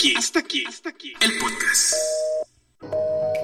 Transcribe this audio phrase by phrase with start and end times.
[0.00, 1.94] aquí, hasta aquí, hasta aquí, el podcast.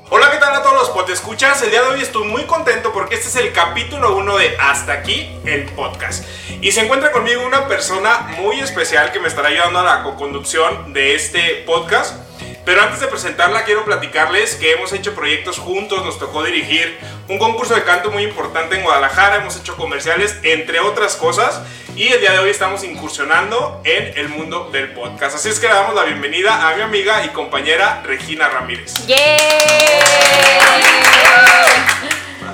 [0.09, 1.61] Hola, ¿qué tal a todos los escuchas?
[1.61, 4.95] El día de hoy estoy muy contento porque este es el capítulo 1 de Hasta
[4.95, 6.25] aquí, el podcast.
[6.63, 10.95] Y se encuentra conmigo una persona muy especial que me estará ayudando a la co-conducción
[10.95, 12.17] de este podcast.
[12.65, 17.39] Pero antes de presentarla, quiero platicarles que hemos hecho proyectos juntos, nos tocó dirigir un
[17.39, 21.61] concurso de canto muy importante en Guadalajara, hemos hecho comerciales, entre otras cosas,
[21.97, 25.37] y el día de hoy estamos incursionando en el mundo del podcast.
[25.37, 28.93] Así es que le damos la bienvenida a mi amiga y compañera Regina Ramírez.
[29.07, 29.17] ¡Yeah!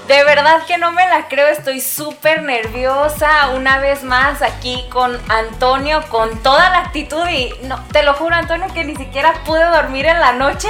[0.07, 5.21] De verdad que no me la creo, estoy súper nerviosa una vez más aquí con
[5.29, 9.65] Antonio, con toda la actitud y no, te lo juro Antonio que ni siquiera pude
[9.65, 10.69] dormir en la noche.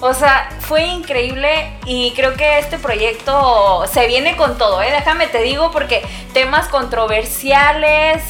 [0.00, 4.90] O sea, fue increíble y creo que este proyecto se viene con todo, ¿eh?
[4.92, 8.22] Déjame te digo porque temas controversiales,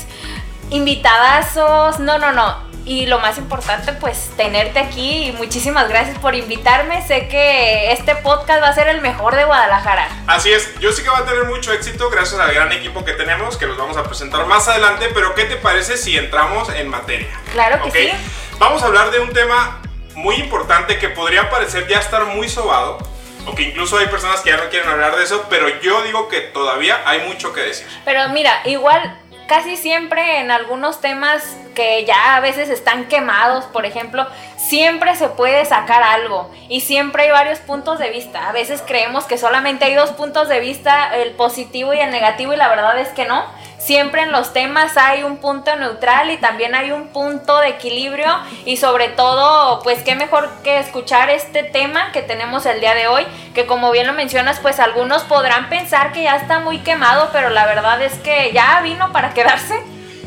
[0.71, 6.35] invitadazos, no, no, no y lo más importante, pues tenerte aquí y muchísimas gracias por
[6.35, 7.07] invitarme.
[7.07, 10.09] Sé que este podcast va a ser el mejor de Guadalajara.
[10.27, 13.13] Así es, yo sé que va a tener mucho éxito gracias al gran equipo que
[13.13, 16.89] tenemos, que los vamos a presentar más adelante, pero ¿qué te parece si entramos en
[16.89, 17.29] materia?
[17.53, 18.11] Claro que sí.
[18.59, 19.83] Vamos a hablar de un tema
[20.19, 22.99] muy importante que podría parecer ya estar muy sobado,
[23.47, 26.29] o que incluso hay personas que ya no quieren hablar de eso, pero yo digo
[26.29, 27.87] que todavía hay mucho que decir.
[28.05, 33.87] Pero mira, igual casi siempre en algunos temas que ya a veces están quemados, por
[33.87, 38.49] ejemplo, siempre se puede sacar algo y siempre hay varios puntos de vista.
[38.49, 42.53] A veces creemos que solamente hay dos puntos de vista, el positivo y el negativo,
[42.53, 43.47] y la verdad es que no.
[43.89, 48.27] Siempre en los temas hay un punto neutral y también hay un punto de equilibrio
[48.67, 53.07] y sobre todo, pues qué mejor que escuchar este tema que tenemos el día de
[53.07, 57.31] hoy, que como bien lo mencionas, pues algunos podrán pensar que ya está muy quemado,
[57.33, 59.83] pero la verdad es que ya vino para quedarse.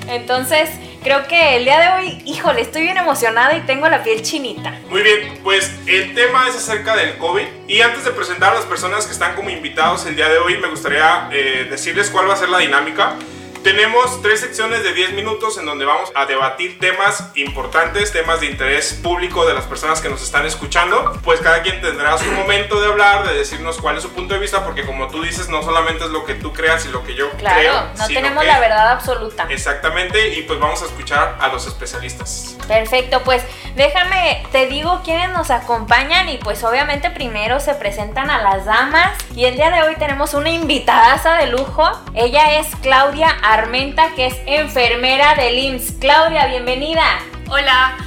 [0.07, 0.71] Entonces,
[1.03, 4.71] creo que el día de hoy, híjole, estoy bien emocionada y tengo la piel chinita.
[4.89, 7.45] Muy bien, pues el tema es acerca del COVID.
[7.67, 10.57] Y antes de presentar a las personas que están como invitados el día de hoy,
[10.57, 13.17] me gustaría eh, decirles cuál va a ser la dinámica.
[13.63, 18.47] Tenemos tres secciones de 10 minutos en donde vamos a debatir temas importantes, temas de
[18.47, 21.19] interés público de las personas que nos están escuchando.
[21.23, 24.39] Pues cada quien tendrá su momento de hablar, de decirnos cuál es su punto de
[24.39, 27.13] vista, porque como tú dices, no solamente es lo que tú creas y lo que
[27.13, 27.83] yo claro, creo.
[27.99, 29.45] no tenemos la verdad absoluta.
[29.49, 32.57] Exactamente, y pues vamos a escuchar a los especialistas.
[32.67, 33.43] Perfecto, pues
[33.75, 39.11] déjame, te digo quiénes nos acompañan y pues obviamente primero se presentan a las damas
[39.35, 41.89] y el día de hoy tenemos una invitadaza de lujo.
[42.15, 45.95] Ella es Claudia Armenta, que es enfermera del IMSS.
[45.99, 47.03] Claudia, bienvenida.
[47.49, 47.97] Hola.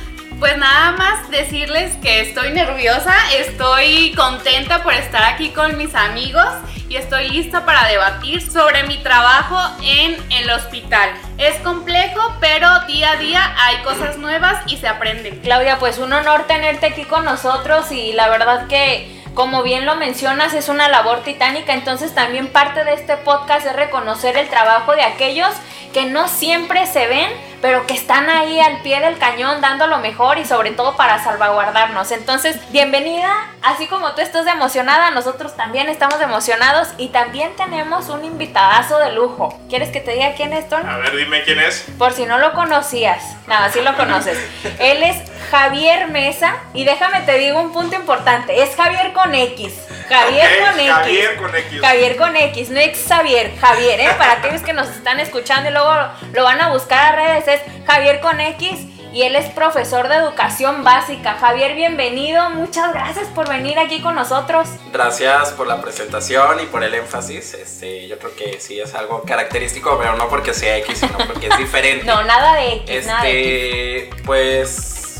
[0.40, 6.48] Pues nada más decirles que estoy nerviosa, estoy contenta por estar aquí con mis amigos
[6.88, 11.10] y estoy lista para debatir sobre mi trabajo en el hospital.
[11.38, 15.38] Es complejo, pero día a día hay cosas nuevas y se aprenden.
[15.40, 19.96] Claudia, pues un honor tenerte aquí con nosotros y la verdad que como bien lo
[19.96, 24.94] mencionas, es una labor titánica, entonces también parte de este podcast es reconocer el trabajo
[24.94, 25.50] de aquellos
[25.92, 27.30] que no siempre se ven,
[27.64, 31.24] pero que están ahí al pie del cañón dando lo mejor y sobre todo para
[31.24, 32.12] salvaguardarnos.
[32.12, 33.32] Entonces, bienvenida,
[33.62, 39.12] así como tú estás emocionada, nosotros también estamos emocionados y también tenemos un invitadazo de
[39.12, 39.58] lujo.
[39.70, 40.86] ¿Quieres que te diga quién es, Tony?
[40.86, 41.86] A ver, dime quién es.
[41.96, 44.38] Por si no lo conocías, nada, sí lo conoces.
[44.78, 45.16] Él es
[45.50, 49.72] Javier Mesa y déjame te digo un punto importante, es Javier con X.
[50.08, 50.90] Javier con X.
[50.92, 51.80] Javier con X.
[51.80, 54.10] Javier con X, no ex Javier, Javier, ¿eh?
[54.18, 55.92] Para aquellos que nos están escuchando y luego
[56.32, 60.16] lo van a buscar a redes, es Javier con X y él es profesor de
[60.16, 61.34] educación básica.
[61.34, 64.68] Javier, bienvenido, muchas gracias por venir aquí con nosotros.
[64.92, 67.54] Gracias por la presentación y por el énfasis.
[67.54, 71.46] Este, yo creo que sí es algo característico, pero no porque sea X, sino porque
[71.46, 72.04] es diferente.
[72.04, 72.90] no, nada de X.
[72.90, 74.14] Este, nada de X.
[74.26, 75.13] pues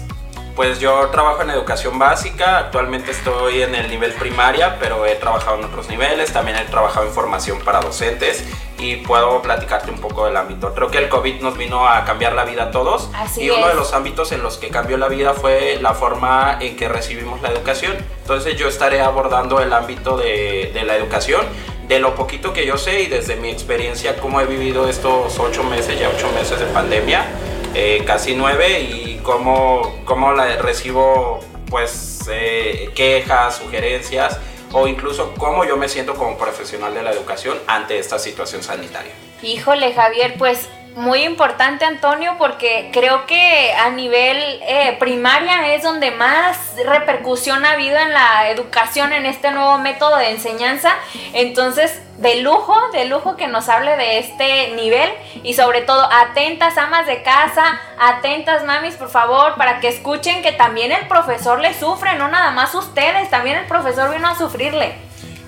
[0.55, 5.59] pues yo trabajo en educación básica, actualmente estoy en el nivel primaria, pero he trabajado
[5.59, 8.45] en otros niveles, también he trabajado en formación para docentes
[8.79, 10.73] y puedo platicarte un poco del ámbito.
[10.75, 13.67] Creo que el COVID nos vino a cambiar la vida a todos Así y uno
[13.67, 13.73] es.
[13.73, 17.43] de los ámbitos en los que cambió la vida fue la forma en que recibimos
[17.43, 17.95] la educación.
[18.23, 21.45] Entonces yo estaré abordando el ámbito de, de la educación
[21.89, 25.62] de lo poquito que yo sé y desde mi experiencia, cómo he vivido estos ocho
[25.65, 27.27] meses, ya ocho meses de pandemia,
[27.75, 34.38] eh, casi nueve, y cómo, cómo la recibo pues eh, quejas, sugerencias
[34.73, 39.12] o incluso cómo yo me siento como profesional de la educación ante esta situación sanitaria.
[39.43, 46.12] Híjole, Javier, pues muy importante, Antonio, porque creo que a nivel eh, primaria es donde
[46.12, 50.94] más repercusión ha habido en la educación, en este nuevo método de enseñanza.
[51.32, 55.11] Entonces, de lujo, de lujo que nos hable de este nivel
[55.43, 60.52] y sobre todo atentas amas de casa, atentas mamis, por favor, para que escuchen que
[60.52, 64.94] también el profesor le sufre, no nada más ustedes, también el profesor vino a sufrirle.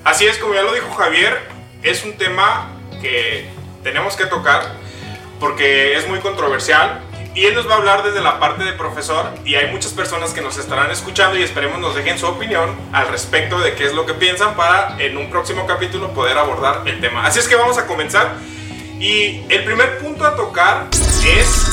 [0.03, 1.39] Así es, como ya lo dijo Javier,
[1.83, 2.69] es un tema
[3.01, 3.49] que
[3.81, 4.86] tenemos que tocar
[5.39, 7.01] porque es muy controversial
[7.37, 10.33] y él nos va a hablar desde la parte de profesor y hay muchas personas
[10.33, 13.93] que nos estarán escuchando y esperemos nos dejen su opinión al respecto de qué es
[13.93, 17.25] lo que piensan para en un próximo capítulo poder abordar el tema.
[17.25, 18.35] Así es que vamos a comenzar
[18.99, 20.87] y el primer punto a tocar
[21.25, 21.67] es...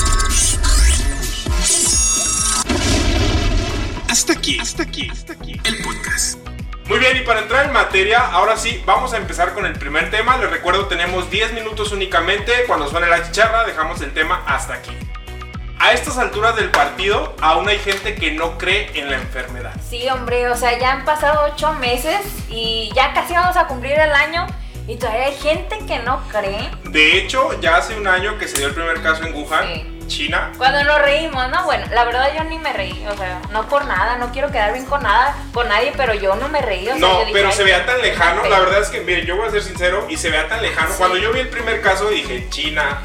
[4.07, 6.44] Hasta aquí, hasta aquí, hasta aquí, el podcast.
[6.87, 10.11] Muy bien, y para entrar en materia, ahora sí, vamos a empezar con el primer
[10.11, 10.37] tema.
[10.37, 12.51] Les recuerdo, tenemos 10 minutos únicamente.
[12.67, 14.95] Cuando suene la chicharra, dejamos el tema hasta aquí.
[15.79, 19.73] A estas alturas del partido, aún hay gente que no cree en la enfermedad.
[19.89, 23.93] Sí, hombre, o sea, ya han pasado 8 meses y ya casi vamos a cumplir
[23.93, 24.45] el año
[24.87, 26.69] y todavía hay gente que no cree.
[26.83, 29.65] De hecho, ya hace un año que se dio el primer caso en Wuhan.
[29.65, 29.94] Sí.
[30.07, 30.51] China.
[30.57, 31.63] Cuando nos reímos, ¿no?
[31.65, 34.73] Bueno, la verdad yo ni me reí, o sea, no por nada, no quiero quedar
[34.73, 36.83] bien con nada, con nadie, pero yo no me reí.
[36.87, 38.41] O sea, No, dije, pero "Ay, se veía tan lejano.
[38.41, 38.49] feo".
[38.51, 40.89] La verdad es que, mire, yo voy a ser sincero y se veía tan lejano.
[40.89, 40.95] Sí.
[40.97, 43.01] Cuando yo vi el primer caso dije China,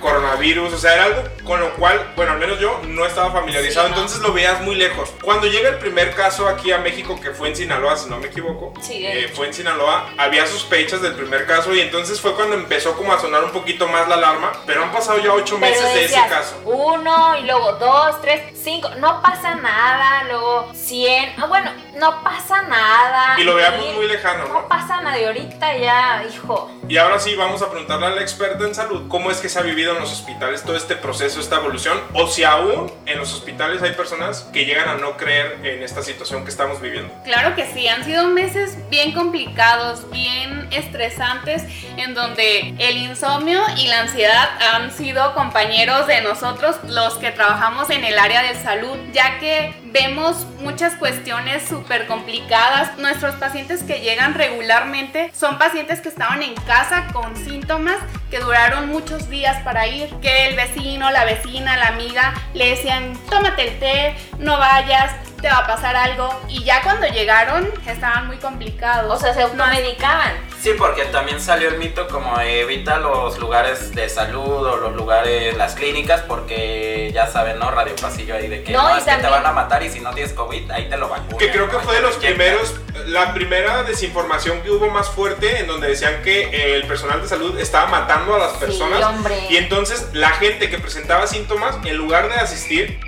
[0.00, 3.86] coronavirus, o sea, era algo con lo cual, bueno, al menos yo no estaba familiarizado,
[3.86, 3.96] Sí, no.
[3.98, 5.10] entonces lo veías muy lejos.
[5.22, 8.28] Cuando llega el primer caso aquí a México, que fue en Sinaloa, si no me
[8.28, 12.34] equivoco, Sí, de eh, fue en Sinaloa, había sospechas del primer caso y entonces fue
[12.34, 15.58] cuando empezó como a sonar un poquito más la alarma, pero han pasado ya ocho
[15.60, 16.60] Pero meses de ese decías, caso.
[16.64, 22.62] Uno y luego dos, tres, cinco, no pasa nada, luego cien, ah, bueno, no pasa
[22.62, 23.38] nada.
[23.38, 24.68] Y lo veamos muy lejano, No ¿no?
[24.68, 26.70] pasa nada, y ahorita ya, hijo.
[26.88, 29.58] Y ahora sí vamos a preguntarle a la experta en salud cómo es que se
[29.58, 33.34] ha vivido en los hospitales todo este proceso, esta evolución, o si aún en los
[33.34, 37.12] hospitales hay personas que llegan a no creer en esta situación que estamos viviendo.
[37.24, 41.64] Claro que sí, han sido meses bien complicados, bien estresantes,
[41.96, 47.90] en donde el insomnio y la ansiedad han sido compañeros de nosotros, los que trabajamos
[47.90, 52.96] en el área de salud, ya que vemos muchas cuestiones súper complicadas.
[52.98, 57.98] Nuestros pacientes que llegan regularmente son pacientes que estaban en casa con síntomas
[58.32, 63.12] que duraron muchos días para ir, que el vecino, la vecina, la amiga le decían,
[63.28, 65.12] tómate el té, no vayas,
[65.42, 66.40] te va a pasar algo.
[66.48, 69.12] Y ya cuando llegaron estaban muy complicados.
[69.12, 70.32] O sea, se No, automedicaban.
[70.62, 75.56] Sí, porque también salió el mito como evita los lugares de salud o los lugares,
[75.56, 77.70] las clínicas, porque ya saben, ¿no?
[77.72, 79.98] Radio Pasillo ahí de que No, no, es que te van a matar y si
[79.98, 81.38] no tienes COVID, ahí te lo vacunan.
[81.38, 85.66] Que creo que fue de los primeros, la primera desinformación que hubo más fuerte en
[85.66, 89.02] donde decían que eh, el personal de salud estaba matando a las personas.
[89.02, 89.36] hombre.
[89.50, 93.00] Y entonces la gente que presentaba síntomas, en lugar de asistir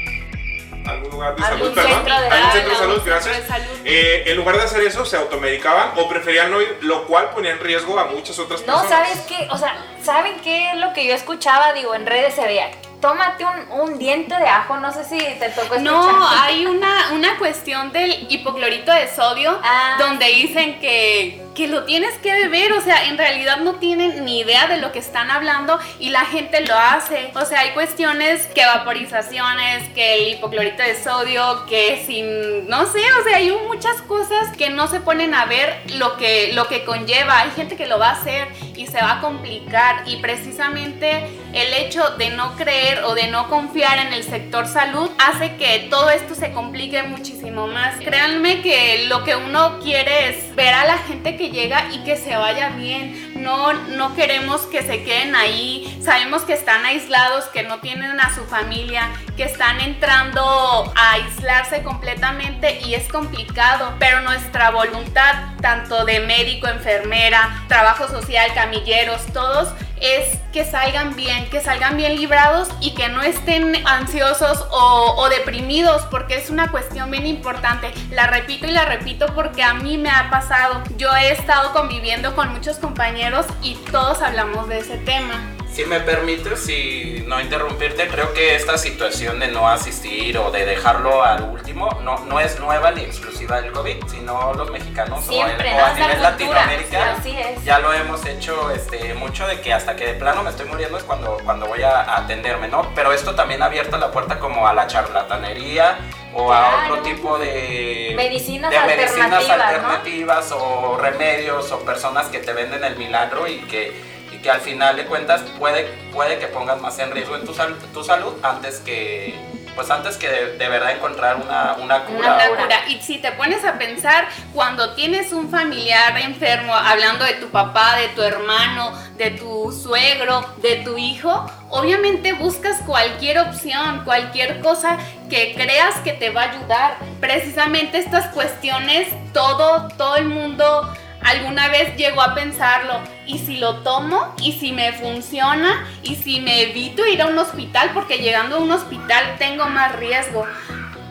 [0.86, 1.92] algún lugar de Algún salud, perdón,
[2.32, 3.42] algún centro de no, salud, gracias.
[3.84, 7.52] Eh, en lugar de hacer eso, se automedicaban o preferían no ir, lo cual ponía
[7.52, 8.88] en riesgo a muchas otras No, personas.
[9.08, 9.48] ¿sabes qué?
[9.50, 11.72] O sea, ¿saben qué es lo que yo escuchaba?
[11.72, 12.70] Digo, en redes se veía.
[13.00, 15.82] Tómate un, un diente de ajo, no sé si te tocó escuchar.
[15.84, 19.96] No, hay una, una cuestión del hipoclorito de sodio Ah.
[19.98, 24.40] donde dicen que, que lo tienes que beber, o sea, en realidad no tienen ni
[24.40, 27.30] idea de lo que están hablando y la gente lo hace.
[27.34, 33.00] O sea, hay cuestiones que vaporizaciones, que el hipoclorito de sodio, que sin, no sé,
[33.20, 36.84] o sea, hay muchas cosas que no se ponen a ver lo que, lo que
[36.84, 37.40] conlleva.
[37.40, 41.72] Hay gente que lo va a hacer y se va a complicar y precisamente el
[41.72, 46.10] hecho de no creer o de no confiar en el sector salud hace que todo
[46.10, 47.96] esto se complique muchísimo más.
[48.00, 52.17] Créanme que lo que uno quiere es ver a la gente que llega y que
[52.17, 53.32] se vaya bien.
[53.36, 56.00] No, no queremos que se queden ahí.
[56.02, 61.82] Sabemos que están aislados, que no tienen a su familia, que están entrando a aislarse
[61.82, 63.94] completamente y es complicado.
[64.00, 69.69] Pero nuestra voluntad, tanto de médico, enfermera, trabajo social, camilleros, todos,
[70.05, 75.29] es que salgan bien, que salgan bien librados y que no estén ansiosos o, o
[75.31, 77.93] deprimidos, porque es una cuestión bien importante.
[78.11, 80.82] La repito y la repito porque a mí me ha pasado.
[80.99, 85.54] Yo he estado conviviendo con muchos compañeros y todos hablamos de ese tema.
[85.74, 90.64] Si me permites, si no interrumpirte, creo que esta situación de no asistir o de
[90.64, 95.70] dejarlo al último no, no es nueva ni exclusiva del COVID, sino los mexicanos Siempre,
[95.72, 99.60] o, el- o a nivel cultura, Latinoamérica sí, ya lo hemos hecho este, mucho de
[99.60, 102.69] que hasta que de plano me estoy muriendo es cuando, cuando voy a, a atenderme,
[102.69, 102.93] ¿no?
[102.94, 105.98] Pero esto también ha abierto la puerta como a la charlatanería
[106.34, 106.93] o a Claro.
[106.94, 109.64] otro tipo de Medicinas de medicinas alternativas, ¿no?
[109.64, 114.13] alternativas o remedios o personas que te venden el milagro y que,
[114.44, 117.55] que al final de cuentas puede, puede que pongas más en riesgo en tu,
[117.94, 119.34] tu salud antes que
[119.74, 122.36] pues antes que de, verdad encontrar una, una cura.
[122.36, 122.89] Una cura.
[122.89, 127.96] Y si te pones a pensar, cuando tienes un familiar enfermo, hablando de tu papá,
[127.96, 134.98] de tu hermano, de tu suegro, de tu hijo, obviamente buscas cualquier opción, cualquier cosa
[135.29, 136.96] que creas que te va a ayudar.
[137.19, 143.82] Precisamente estas cuestiones, todo, todo el mundo alguna vez llegó a pensarlo, ¿y si lo
[143.82, 144.34] tomo?
[144.40, 145.86] ¿Y si me funciona?
[146.02, 147.90] ¿Y si me evito ir a un hospital?
[147.94, 150.46] Porque llegando a un hospital tengo más riesgo.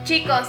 [0.04, 0.48] Chicos,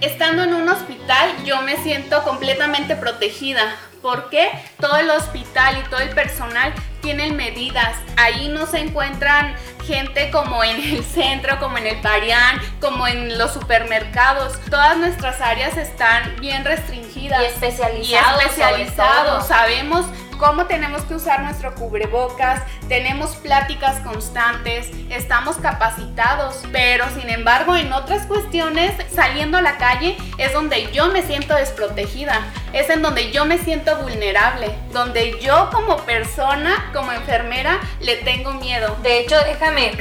[0.00, 3.74] estando en un hospital yo me siento completamente protegida.
[4.02, 4.50] Porque
[4.80, 7.96] Todo el hospital y todo el personal tienen medidas.
[8.16, 13.38] Ahí no se encuentran gente como en el centro, como en el Parián, como en
[13.38, 14.58] los supermercados.
[14.68, 17.40] Todas nuestras áreas están bien restringidas.
[17.42, 18.42] Y especializados.
[18.42, 19.46] Y especializados.
[19.46, 20.06] Sabemos
[20.38, 27.92] cómo tenemos que usar nuestro cubrebocas, tenemos pláticas constantes, estamos capacitados, pero sin embargo en
[27.92, 32.40] otras cuestiones, saliendo a la calle, es donde yo me siento desprotegida,
[32.78, 38.52] es en donde yo me siento vulnerable, donde yo como persona, como enfermera, le tengo
[38.52, 38.96] miedo.
[39.02, 39.92] De hecho, déjame,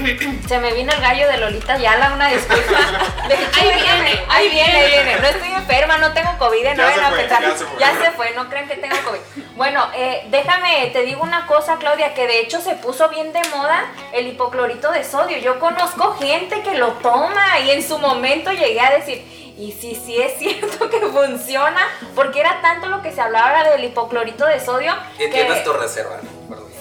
[0.47, 2.77] se me vino el gallo de Lolita Yala, una disculpa.
[3.23, 5.19] ahí viene, ahí viene, ahí viene.
[5.19, 7.41] No estoy enferma, no tengo COVID, no vayan a pensar.
[7.41, 7.79] Ya se, fue.
[7.79, 9.43] ya se fue, no crean que tengo COVID.
[9.55, 13.41] Bueno, eh, déjame, te digo una cosa, Claudia, que de hecho se puso bien de
[13.55, 15.37] moda el hipoclorito de sodio.
[15.37, 19.95] Yo conozco gente que lo toma y en su momento llegué a decir, y si
[19.95, 21.81] sí es cierto que funciona,
[22.15, 24.93] porque era tanto lo que se hablaba del hipoclorito de sodio.
[25.17, 26.19] Y tienes tu reserva,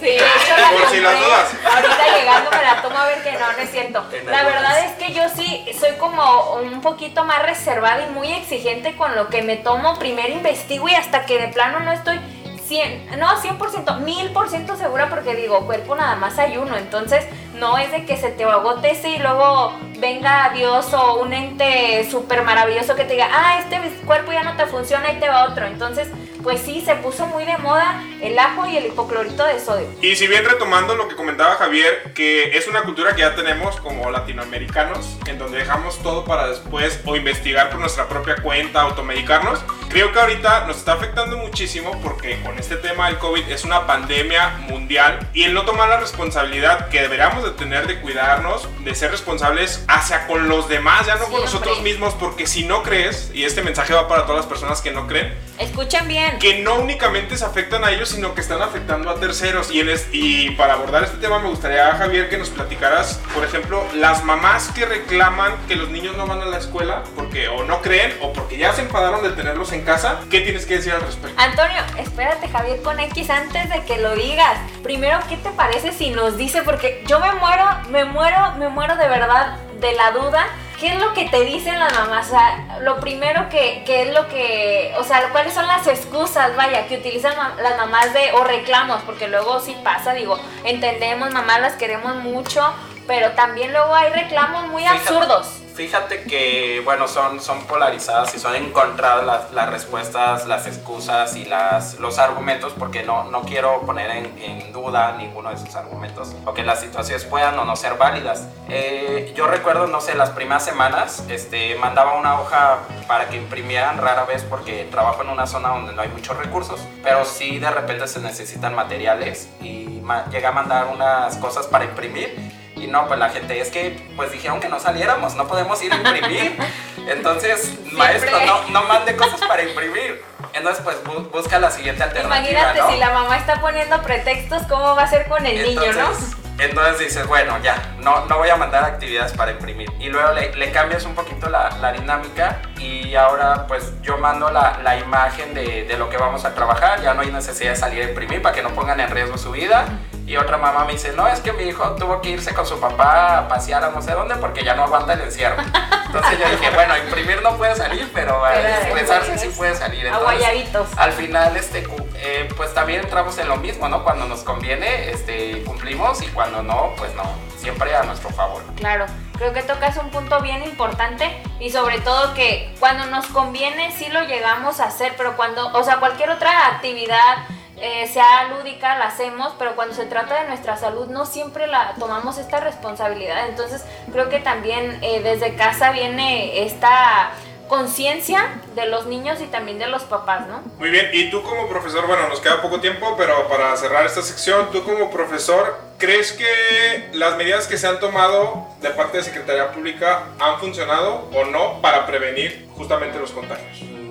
[0.01, 1.55] Sí, de hecho la Por si las dudas.
[1.65, 4.05] Ahorita llegando me la tomo a ver que no, no es cierto.
[4.27, 8.97] La verdad es que yo sí soy como un poquito más reservada y muy exigente
[8.97, 9.97] con lo que me tomo.
[9.99, 12.19] Primero investigo y hasta que de plano no estoy
[12.67, 17.93] 100, no 100%, 1000% segura porque digo, cuerpo nada más hay uno, entonces no es
[17.93, 19.75] de que se te agote ese y luego
[20.05, 24.55] venga Dios o un ente súper maravilloso que te diga, ah, este cuerpo ya no
[24.55, 26.09] te funciona y te va otro, entonces
[26.45, 29.89] pues sí, se puso muy de moda el ajo y el hipoclorito de sodio.
[30.03, 33.77] Y si bien retomando lo que comentaba Javier, que es una cultura que ya tenemos
[33.81, 39.65] como latinoamericanos, en donde dejamos todo para después o investigar por nuestra propia cuenta, automedicarnos,
[39.89, 43.87] creo que ahorita nos está afectando muchísimo porque con este tema del COVID es una
[43.87, 48.95] pandemia mundial y el no tomar la responsabilidad que deberíamos de tener de cuidarnos, de
[48.95, 53.31] ser responsables hacia con los demás, ya no con nosotros mismos, porque si no crees,
[53.33, 56.77] y este mensaje va para todas las personas que no creen, escuchen bien, que no
[56.77, 59.71] únicamente se afectan a ellos, sino que están afectando a terceros.
[59.71, 64.25] Y, y para abordar este tema me gustaría, Javier, que nos platicaras, por ejemplo, las
[64.25, 68.17] mamás que reclaman que los niños no van a la escuela porque o no creen
[68.21, 70.21] o porque ya se enfadaron de tenerlos en casa.
[70.31, 71.41] ¿Qué tienes que decir al respecto?
[71.41, 74.59] Antonio, espérate, Javier, con X antes de que lo digas.
[74.83, 76.63] Primero, ¿qué te parece si nos dice?
[76.63, 80.47] Porque yo me muero, me muero, me muero de verdad de la duda
[80.81, 82.27] ¿qué es lo que te dicen las mamás?
[82.27, 86.87] O sea, lo primero que, es lo que, o sea, cuáles son las excusas, vaya,
[86.87, 91.73] que utilizan las mamás de, o reclamos, porque luego sí pasa, digo, entendemos, mamás las
[91.75, 92.63] queremos mucho,
[93.07, 95.64] pero también luego hay reclamos muy absurdos.
[95.75, 101.47] Fíjate que, bueno, son, son polarizadas y son encontradas las, las respuestas, las excusas y
[101.47, 106.33] las, los argumentos, porque no, no quiero poner en, en, duda ninguno de esos argumentos,
[106.45, 108.47] o que las situaciones puedan o no ser válidas.
[108.69, 112.79] Eh, yo recuerdo, no sé, las primeras semanas, este, mandaba una hoja
[113.09, 116.79] para que imprimieran rara vez, porque trabajo en una zona donde no hay muchos recursos,
[117.03, 120.01] pero sí de repente se necesitan materiales y
[120.31, 124.33] llega a mandar unas cosas para imprimir y no, pues la gente, es que pues
[124.33, 126.57] dijeron que no saliéramos, no podemos ir a imprimir.
[127.09, 130.23] Entonces, maestro, no, no mande cosas para imprimir.
[130.53, 130.97] Entonces, pues
[131.33, 132.49] busca la siguiente alternativa.
[132.49, 136.45] Imagínate si la mamá está poniendo pretextos, ¿cómo va a ser con el niño, no?
[136.59, 139.91] Entonces dices, bueno, ya, no, no voy a mandar actividades para imprimir.
[139.99, 144.51] Y luego le, le cambias un poquito la, la, dinámica y ahora pues yo mando
[144.51, 147.03] la, la imagen de, de, lo que vamos a trabajar.
[147.03, 149.51] Ya no hay necesidad de salir a imprimir para que no pongan en riesgo su
[149.51, 149.87] vida.
[150.27, 152.81] Y otra mamá me dice, no, es que mi hijo tuvo que irse con su
[152.81, 155.63] papá a pasear a no sé dónde porque ya no aguanta el encierro.
[156.07, 160.07] Entonces yo dije, bueno, imprimir no puede salir, pero, expresarse sí puede salir.
[160.07, 164.03] Entonces, al final, este, eh, pues también entramos en lo mismo, ¿no?
[164.03, 167.25] Cuando nos conviene, este, cumplimos y cuando no, pues no,
[167.59, 168.63] siempre a nuestro favor.
[168.77, 173.93] Claro, creo que tocas un punto bien importante y sobre todo que cuando nos conviene
[173.93, 177.39] sí lo llegamos a hacer, pero cuando, o sea, cualquier otra actividad
[177.85, 181.95] eh, sea lúdica, la hacemos, pero cuando se trata de nuestra salud no siempre la
[181.99, 183.47] tomamos esta responsabilidad.
[183.47, 187.33] Entonces creo que también eh, desde casa viene esta
[187.69, 190.63] conciencia de los niños y también de los papás, ¿no?
[190.79, 194.23] Muy bien, y tú como profesor, bueno, nos queda poco tiempo, pero para cerrar esta
[194.23, 199.25] sección, tú como profesor, ¿crees que las medidas que se han tomado de parte de
[199.25, 204.04] Secretaría Pública han funcionado o no para prevenir justamente los contagios?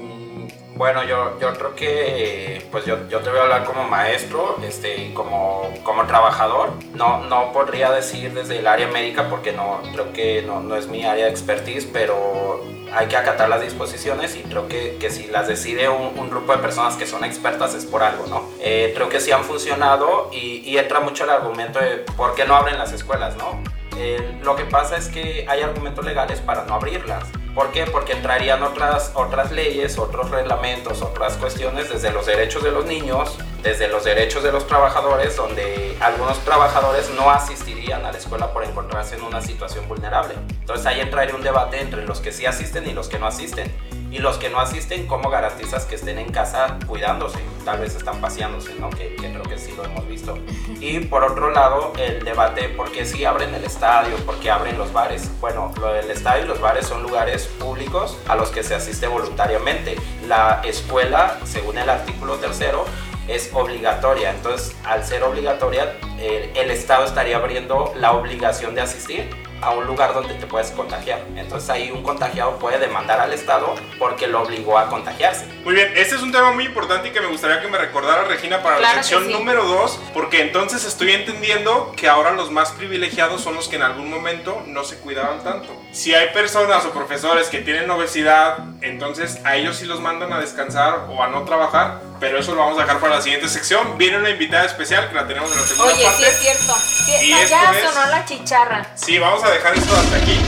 [0.75, 5.13] Bueno, yo, yo creo que pues yo, yo, te voy a hablar como maestro este,
[5.13, 6.71] como, como trabajador.
[6.95, 10.87] No, no podría decir desde el área médica porque no, creo que no, no es
[10.87, 15.27] mi área de expertise, pero hay que acatar las disposiciones y creo que, que si
[15.27, 18.49] las decide un, un, grupo de personas que son expertas es por algo, ¿no?
[18.59, 22.45] Eh, creo que sí han funcionado y, y, entra mucho el argumento de por qué
[22.45, 23.61] no abren las escuelas, ¿no?
[23.97, 27.23] Eh, lo que pasa es que hay argumentos legales para no abrirlas.
[27.53, 27.85] ¿Por qué?
[27.85, 33.37] Porque entrarían otras, otras leyes, otros reglamentos, otras cuestiones desde los derechos de los niños,
[33.61, 38.63] desde los derechos de los trabajadores, donde algunos trabajadores no asistirían a la escuela por
[38.63, 40.33] encontrarse en una situación vulnerable.
[40.61, 43.71] Entonces ahí entraría un debate entre los que sí asisten y los que no asisten.
[44.13, 47.39] Y los que no asisten, ¿cómo garantizas que estén en casa cuidándose?
[47.65, 48.91] Tal vez están paseándose, ¿no?
[48.91, 50.37] Que, que creo que sí lo hemos visto.
[50.79, 54.15] Y por otro lado, el debate, ¿por qué sí abren el estadio?
[54.17, 55.31] ¿Por qué abren los bares?
[55.41, 59.07] Bueno, lo del estadio y los bares son lugares públicos a los que se asiste
[59.07, 59.95] voluntariamente.
[60.27, 62.85] La escuela, según el artículo tercero,
[63.27, 64.29] es obligatoria.
[64.29, 69.85] Entonces, al ser obligatoria, el, el Estado estaría abriendo la obligación de asistir a un
[69.85, 71.21] lugar donde te puedes contagiar.
[71.35, 75.45] Entonces ahí un contagiado puede demandar al Estado porque lo obligó a contagiarse.
[75.63, 78.23] Muy bien, este es un tema muy importante y que me gustaría que me recordara
[78.23, 79.33] Regina para Claro la sección sí.
[79.33, 83.83] número 2, porque entonces estoy entendiendo que ahora los más privilegiados son los que en
[83.83, 85.69] algún momento no se cuidaban tanto.
[85.91, 90.39] Si hay personas o profesores que tienen obesidad, entonces a ellos sí los mandan a
[90.39, 93.97] descansar o a no trabajar, pero eso lo vamos a dejar para la siguiente sección.
[93.97, 96.19] Viene una invitada especial que la tenemos en la segunda Oye, parte.
[96.19, 96.73] sí es cierto.
[97.05, 98.87] Sí, Y ya esto es- sonó la chicharra.
[98.95, 100.39] Sí, vamos a dejar esto hasta aquí.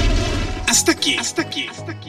[0.70, 2.05] Hasta aquí, hasta aquí, hasta aquí.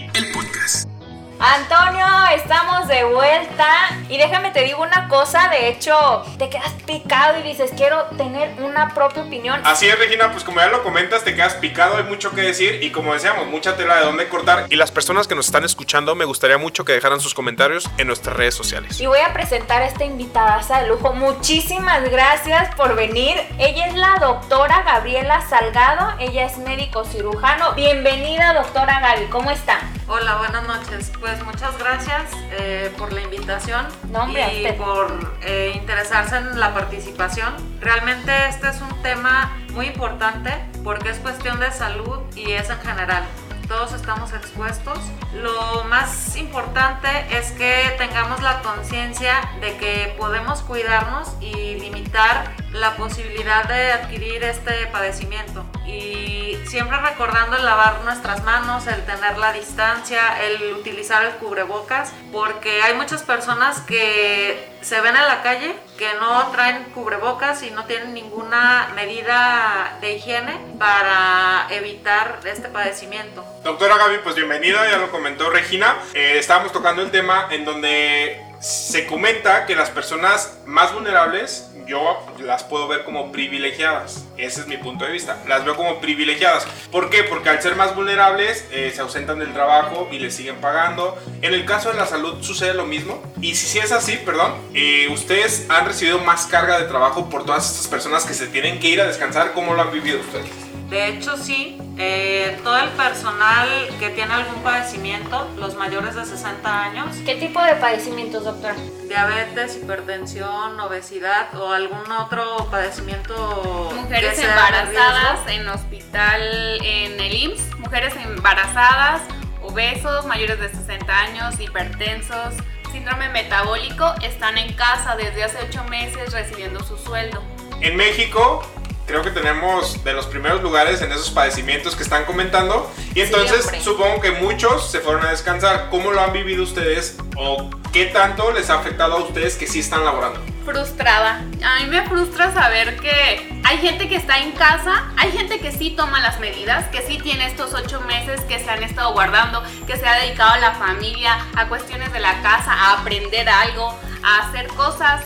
[1.38, 3.66] Antonio, estamos de vuelta
[4.08, 8.54] y déjame te digo una cosa, de hecho te quedas picado y dices quiero tener
[8.62, 9.60] una propia opinión.
[9.64, 12.82] Así es, Regina, pues como ya lo comentas, te quedas picado, hay mucho que decir
[12.82, 14.66] y como decíamos, mucha tela de dónde cortar.
[14.70, 18.06] Y las personas que nos están escuchando, me gustaría mucho que dejaran sus comentarios en
[18.06, 18.98] nuestras redes sociales.
[18.98, 21.12] Y voy a presentar a esta invitada de lujo.
[21.12, 23.36] Muchísimas gracias por venir.
[23.58, 26.14] Ella es la doctora Gabriela Salgado.
[26.18, 27.74] Ella es médico cirujano.
[27.74, 29.26] Bienvenida, doctora Gaby.
[29.26, 29.80] ¿Cómo está?
[30.08, 31.10] Hola, buenas noches.
[31.26, 36.72] Pues muchas gracias eh, por la invitación No, hombre, y por eh, interesarse en la
[36.72, 37.52] participación.
[37.80, 40.52] Realmente este es un tema muy importante
[40.84, 43.24] porque es cuestión de salud y es en general.
[43.66, 45.00] Todos estamos expuestos.
[45.34, 52.96] Lo más importante es que tengamos la conciencia de que podemos cuidarnos y limitar la
[52.96, 55.64] posibilidad de adquirir este padecimiento.
[55.86, 62.12] Y siempre recordando el lavar nuestras manos, el tener la distancia, el utilizar el cubrebocas,
[62.32, 67.70] porque hay muchas personas que se ven en la calle que no traen cubrebocas y
[67.70, 73.44] no tienen ninguna medida de higiene para evitar este padecimiento.
[73.64, 75.96] Doctora Gaby, pues bienvenida, ya lo comentó Regina.
[76.14, 82.18] Eh, estábamos tocando el tema en donde se comenta que las personas más vulnerables, yo
[82.40, 84.26] las puedo ver como privilegiadas.
[84.36, 85.42] Ese es mi punto de vista.
[85.48, 86.66] Las veo como privilegiadas.
[86.90, 87.22] ¿Por qué?
[87.22, 91.16] Porque al ser más vulnerables eh, se ausentan del trabajo y les siguen pagando.
[91.42, 93.22] En el caso de la salud sucede lo mismo.
[93.40, 97.70] Y si es así, perdón, eh, ustedes han recibido más carga de trabajo por todas
[97.70, 99.52] estas personas que se tienen que ir a descansar.
[99.52, 100.65] ¿Cómo lo han vivido ustedes?
[100.88, 103.68] De hecho, sí, eh, todo el personal
[103.98, 108.76] que tiene algún padecimiento, los mayores de 60 años, ¿Qué tipo de padecimientos, doctora?
[109.08, 116.40] diabetes, hipertensión, obesidad o algún otro padecimiento Mujeres embarazadas en hospital
[116.82, 119.22] en el IMSS, mujeres embarazadas,
[119.62, 122.54] obesos, mayores de 60 años, hipertensos,
[122.92, 127.42] síndrome metabólico, están en casa desde hace 8 meses recibiendo su sueldo.
[127.80, 128.62] En México,
[129.06, 132.90] creo que tenemos de los primeros lugares en esos padecimientos que están comentando.
[133.14, 135.88] Y entonces supongo que muchos se fueron a descansar.
[135.90, 137.16] ¿Cómo lo han vivido ustedes?
[137.36, 140.40] ¿O qué tanto les ha afectado a ustedes que sí están laborando?
[140.66, 141.44] frustrada.
[141.64, 145.70] A mí me frustra saber que hay gente que está en casa, hay gente que
[145.70, 149.62] sí toma las medidas, que sí tiene estos ocho meses que se han estado guardando,
[149.86, 153.96] que se ha dedicado a la familia, a cuestiones de la casa, a aprender algo,
[154.24, 155.22] a hacer cosas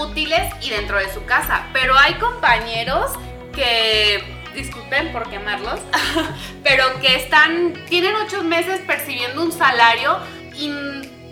[0.00, 1.66] útiles y dentro de su casa.
[1.72, 3.12] Pero hay compañeros
[3.54, 5.80] que disculpen por quemarlos,
[6.64, 10.18] pero que están, tienen ocho meses percibiendo un salario
[10.54, 10.70] y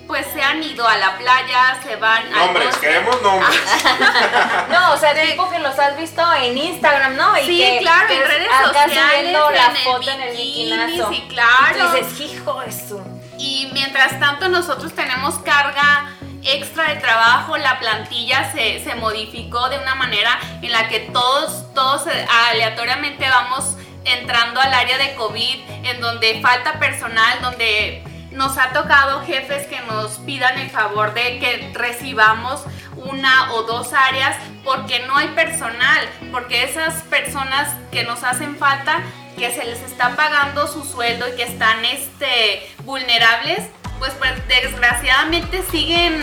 [0.06, 3.60] pues se han ido a la playa, se van al Nombres, queremos nombres.
[4.70, 7.36] No, o sea, tipo que los has visto en Instagram, ¿no?
[7.38, 10.20] Y Sí, que- claro, que en es redes acá sociales, la en el foto en
[10.22, 11.10] el bikini, bikinazo.
[11.12, 11.94] sí, claro.
[11.96, 13.02] Y dices, hijo de su.
[13.38, 19.78] y mientras tanto nosotros tenemos carga extra de trabajo, la plantilla se, se modificó de
[19.78, 22.04] una manera en la que todos, todos
[22.50, 29.22] aleatoriamente vamos entrando al área de COVID, en donde falta personal, donde nos ha tocado
[29.24, 32.62] jefes que nos pidan el favor de que recibamos
[32.96, 39.02] una o dos áreas porque no hay personal, porque esas personas que nos hacen falta,
[39.36, 43.60] que se les está pagando su sueldo y que están este, vulnerables,
[43.98, 46.22] pues, pues desgraciadamente siguen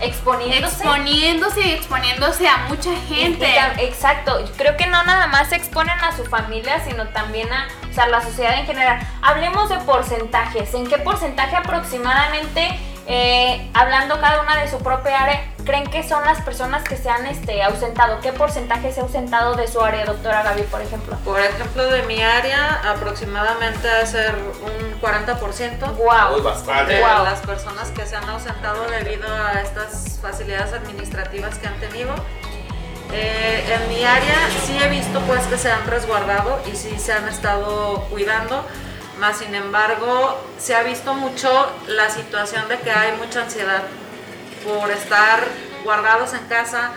[0.00, 0.76] exponiéndose.
[0.76, 3.46] Exponiéndose y exponiéndose a mucha gente.
[3.78, 4.44] exacto.
[4.56, 8.08] Creo que no nada más se exponen a su familia, sino también a o sea,
[8.08, 9.00] la sociedad en general.
[9.22, 10.74] Hablemos de porcentajes.
[10.74, 16.24] ¿En qué porcentaje aproximadamente, eh, hablando cada una de su propia área, creen que son
[16.24, 18.20] las personas que se han este, ausentado?
[18.20, 21.16] ¿Qué porcentaje se ha ausentado de su área, doctora Gaby, por ejemplo?
[21.24, 25.96] Por ejemplo, de mi área, aproximadamente a ser un 40%.
[25.96, 26.42] ¡Wow!
[26.86, 32.14] De las personas que se han ausentado debido a estas facilidades administrativas que han tenido.
[33.12, 34.34] Eh, en mi área
[34.66, 38.64] sí he visto pues que se han resguardado y sí se han estado cuidando,
[39.18, 41.50] más sin embargo se ha visto mucho
[41.86, 43.82] la situación de que hay mucha ansiedad
[44.64, 45.44] por estar
[45.84, 46.92] guardados en casa,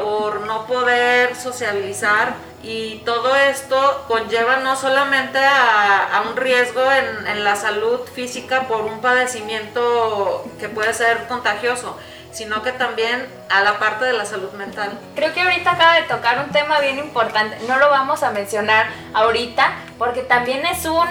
[0.00, 2.34] por no poder sociabilizar.
[2.62, 8.82] Y todo esto conlleva no solamente a, un riesgo en, en la salud física por
[8.82, 11.98] un padecimiento que puede ser contagioso,
[12.34, 14.98] sino que también a la parte de la salud mental.
[15.14, 18.88] Creo que ahorita acaba de tocar un tema bien importante, no lo vamos a mencionar
[19.14, 21.08] ahorita, porque también es un,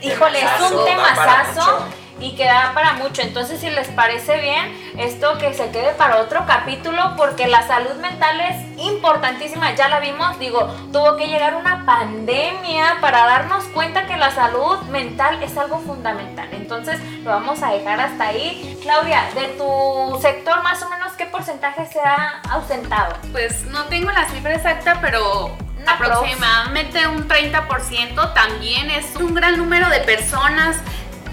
[0.00, 1.86] híjole, es un temazazo
[2.20, 3.22] y queda para mucho.
[3.22, 7.94] Entonces, si les parece bien, esto que se quede para otro capítulo, porque la salud
[7.96, 9.74] mental es importantísima.
[9.74, 14.78] Ya la vimos, digo, tuvo que llegar una pandemia para darnos cuenta que la salud
[14.90, 16.48] mental es algo fundamental.
[16.52, 18.78] Entonces, lo vamos a dejar hasta ahí.
[18.82, 23.16] Claudia, de tu sector, más o menos, ¿qué porcentaje se ha ausentado?
[23.32, 29.88] Pues no tengo la cifra exacta, pero aproximadamente un 30% también es un gran número
[29.90, 30.76] de personas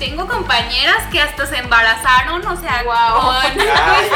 [0.02, 3.22] tengo compañeras que hasta se embarazaron, o sea, wow.
[3.22, 4.10] con cuestiones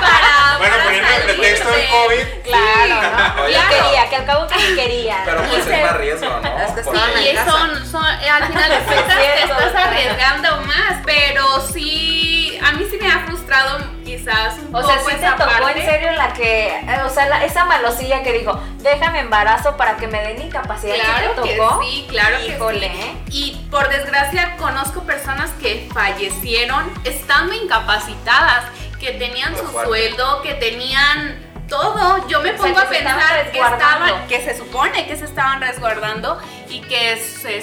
[0.00, 0.56] para.
[0.56, 2.42] Bueno, poniendo el pretexto del COVID.
[2.44, 3.44] Claro, ¿no?
[3.44, 3.68] Claro.
[3.68, 5.16] quería, que al cabo que quería.
[5.26, 6.48] Pero pues es más riesgo, ¿no?
[6.48, 12.29] Es que sí, son, son, al final de cuentas te estás arriesgando más, pero sí,
[12.62, 14.86] a mí sí me ha frustrado quizás un o poco.
[14.86, 18.32] O sea, sí te tocó en serio la que, eh, o sea, esa malosilla que
[18.32, 20.94] dijo, déjame embarazo para que me den incapacidad.
[20.94, 23.18] Claro ¿Sí que sí, claro que sí.
[23.30, 28.64] Y por desgracia conozco personas que fallecieron estando incapacitadas,
[28.98, 32.26] que tenían su sueldo, que tenían todo.
[32.28, 36.80] Yo me pongo a pensar que estaban, que se supone que se estaban resguardando y
[36.80, 37.62] que se,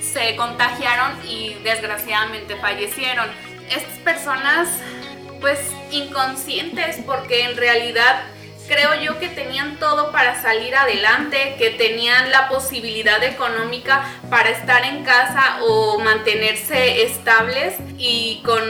[0.00, 3.28] se contagiaron y desgraciadamente fallecieron.
[3.70, 4.68] Estas personas
[5.40, 5.58] pues
[5.90, 8.22] inconscientes porque en realidad
[8.68, 14.84] creo yo que tenían todo para salir adelante, que tenían la posibilidad económica para estar
[14.84, 18.62] en casa o mantenerse estables y con,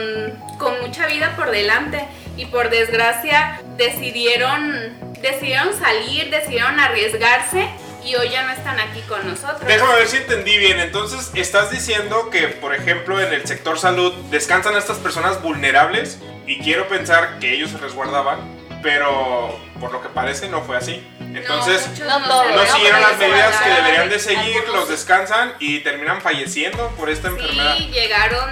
[0.57, 2.07] con mucha vida por delante.
[2.37, 7.67] Y por desgracia decidieron, decidieron salir, decidieron arriesgarse
[8.03, 9.65] y hoy ya no están aquí con nosotros.
[9.65, 10.79] Déjame ver si entendí bien.
[10.79, 16.59] Entonces, estás diciendo que, por ejemplo, en el sector salud descansan estas personas vulnerables y
[16.59, 18.39] quiero pensar que ellos se resguardaban,
[18.81, 21.05] pero por lo que parece no fue así.
[21.19, 26.89] Entonces, no, no, siguieron las medidas que deberían de seguir, los descansan y terminan falleciendo
[26.97, 27.77] por esta enfermedad.
[27.77, 28.49] Sí, llegaron,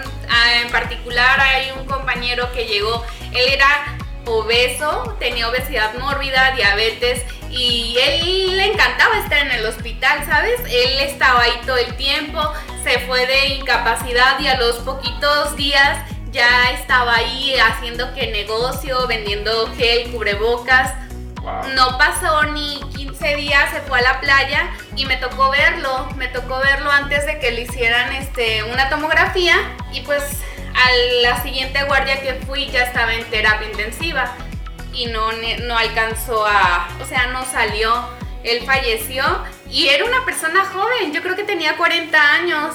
[0.62, 3.97] en particular hay un compañero que llegó, él era
[4.28, 10.60] obeso, tenía obesidad mórbida, diabetes y él le encantaba estar en el hospital, ¿sabes?
[10.70, 12.42] Él estaba ahí todo el tiempo,
[12.84, 16.00] se fue de incapacidad y a los poquitos días
[16.32, 20.94] ya estaba ahí haciendo que negocio, vendiendo gel, cubrebocas.
[21.74, 26.28] No pasó ni 15 días, se fue a la playa y me tocó verlo, me
[26.28, 29.56] tocó verlo antes de que le hicieran este, una tomografía
[29.94, 30.24] y pues
[30.78, 30.92] a
[31.24, 34.36] la siguiente guardia que fui ya estaba en terapia intensiva
[34.94, 38.08] y no, no alcanzó a, o sea, no salió,
[38.44, 39.24] él falleció
[39.70, 42.74] y era una persona joven, yo creo que tenía 40 años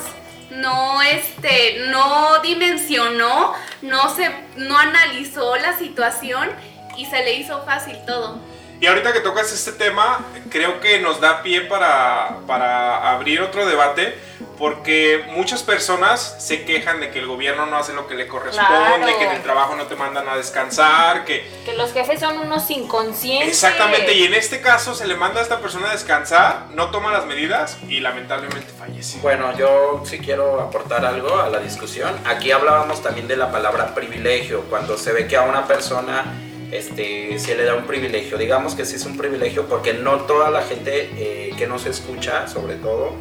[0.51, 6.51] no este no dimensionó, no se no analizó la situación
[6.97, 8.39] y se le hizo fácil todo.
[8.83, 13.65] Y ahorita que tocas este tema, creo que nos da pie para, para abrir otro
[13.65, 14.19] debate,
[14.59, 18.67] porque muchas personas se quejan de que el gobierno no hace lo que le corresponde,
[18.67, 19.07] Claro.
[19.07, 21.49] que en el trabajo no te mandan a descansar, que...
[21.65, 23.51] Que los jefes son unos inconscientes.
[23.51, 27.13] Exactamente, y en este caso se le manda a esta persona a descansar, no toma
[27.13, 29.21] las medidas y lamentablemente fallece.
[29.21, 32.19] Bueno, yo sí quiero aportar algo a la discusión.
[32.25, 36.25] Aquí hablábamos también de la palabra privilegio, cuando se ve que a una persona
[36.73, 38.37] este, se le da un privilegio.
[38.39, 42.49] Digamos que sí es un privilegio porque no toda la gente eh, que nos escucha,
[42.49, 43.13] sobre todo,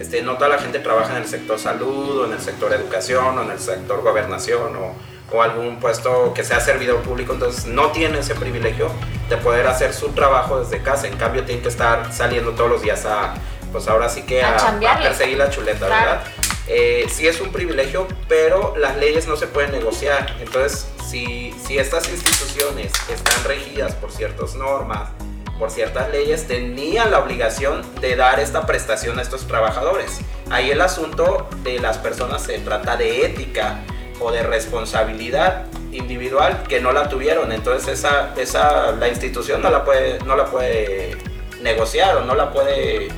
[0.00, 3.38] este, no toda la gente trabaja en el sector salud o en el sector educación
[3.38, 7.90] o en el sector gobernación o, o algún puesto que sea servidor público, entonces no
[7.92, 8.88] tiene ese privilegio
[9.28, 11.06] de poder hacer su trabajo desde casa.
[11.06, 13.34] En cambio, tiene que estar saliendo todos los días a,
[13.72, 15.08] pues ahora sí que A a, a chambearle.
[15.08, 16.04] perseguir la chuleta, Claro.
[16.10, 16.24] ¿verdad?
[16.66, 20.34] Eh, sí es un privilegio, pero las leyes no se pueden negociar.
[20.40, 25.10] Entonces, si, si estas instituciones están regidas por ciertas normas,
[25.58, 30.20] por ciertas leyes, tenían la obligación de dar esta prestación a estos trabajadores.
[30.50, 33.80] Ahí el asunto de las personas se trata de ética
[34.20, 37.52] o de responsabilidad individual que no la tuvieron.
[37.52, 41.16] Entonces esa, esa la institución no la puede, no la puede
[41.62, 43.08] negociar o no la puede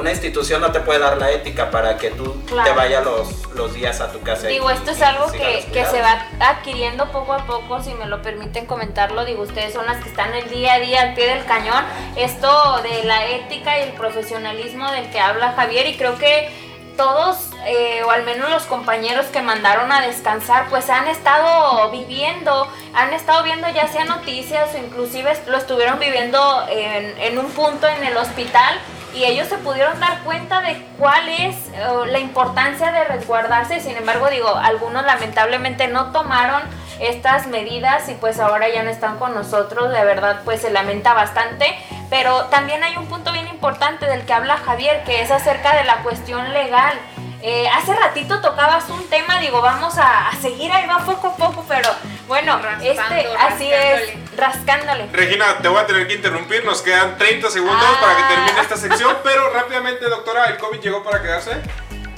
[0.00, 2.68] una institución no te puede dar la ética para que tú Claro.
[2.70, 4.48] te vayas los, los días a tu casa.
[4.50, 8.06] y- Digo, esto es algo que, que se va adquiriendo poco a poco, si me
[8.06, 9.24] lo permiten comentarlo.
[9.24, 11.84] Digo, ustedes son las que están el día a día al pie del cañón.
[12.16, 17.38] Esto de la ética y el profesionalismo del que habla Javier, y creo que todos,
[17.66, 23.14] eh, o al menos los compañeros que mandaron a descansar, pues han estado viviendo, han
[23.14, 28.04] estado viendo ya sea noticias o inclusive lo estuvieron viviendo en, en un punto en
[28.04, 28.78] el hospital
[29.14, 33.80] y ellos se pudieron dar cuenta de cuál es eh, la importancia de resguardarse.
[33.80, 36.62] Sin embargo, digo, algunos lamentablemente no tomaron
[37.00, 39.92] estas medidas y pues ahora ya no están con nosotros.
[39.92, 41.66] De verdad, pues se lamenta bastante.
[42.08, 45.84] Pero también hay un punto bien importante del que habla Javier, que es acerca de
[45.84, 46.94] la cuestión legal.
[47.42, 51.36] Eh, hace ratito tocabas un tema, digo, vamos a, a seguir ahí va poco a
[51.36, 51.88] poco, pero
[52.30, 55.08] bueno, Raspando, este así es, rascándole.
[55.12, 57.98] Regina, te voy a tener que interrumpir, nos quedan 30 segundos Ah.
[58.00, 61.60] para que termine esta sección, pero rápidamente, doctora, ¿el COVID llegó para quedarse?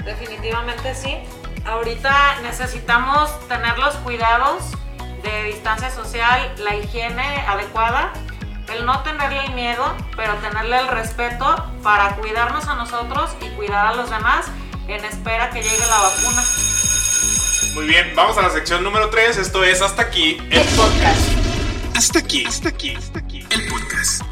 [0.05, 1.17] Definitivamente sí.
[1.65, 4.65] Ahorita necesitamos tener los cuidados
[5.23, 8.13] de distancia social, la higiene adecuada,
[8.71, 13.87] el no tenerle el miedo, pero tenerle el respeto para cuidarnos a nosotros y cuidar
[13.87, 14.45] a los demás
[14.89, 16.43] en espera que llegue la vacuna.
[17.75, 21.21] Muy bien, vamos a la sección número 3, esto es Hasta aquí, el podcast.
[21.97, 24.23] Hasta aquí, hasta aquí, hasta aquí, el podcast.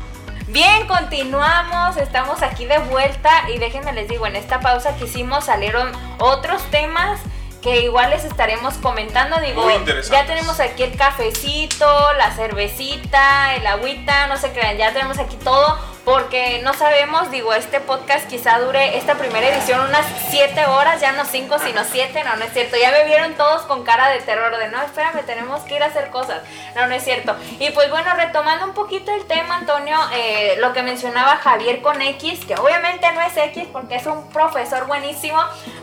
[0.48, 5.46] Bien, continuamos, estamos aquí de vuelta y déjenme les digo, en esta pausa que hicimos
[5.46, 7.18] salieron otros temas
[7.62, 9.74] que igual les estaremos comentando, digo, Muy
[10.10, 15.36] ya tenemos aquí el cafecito, la cervecita, el agüita, no se crean, ya tenemos aquí
[15.36, 21.00] todo porque no sabemos, digo, este podcast quizá dure esta primera edición unas 7 horas,
[21.00, 24.08] ya no 5 sino 7, no, no es cierto, ya me vieron todos con cara
[24.08, 26.42] de terror de, no, espérame, tenemos que ir a hacer cosas,
[26.74, 27.36] no, no es cierto.
[27.58, 32.00] Y pues bueno, retomando un poquito el tema, Antonio, eh, lo que mencionaba Javier con
[32.00, 35.38] X, que obviamente no es X porque es un profesor buenísimo,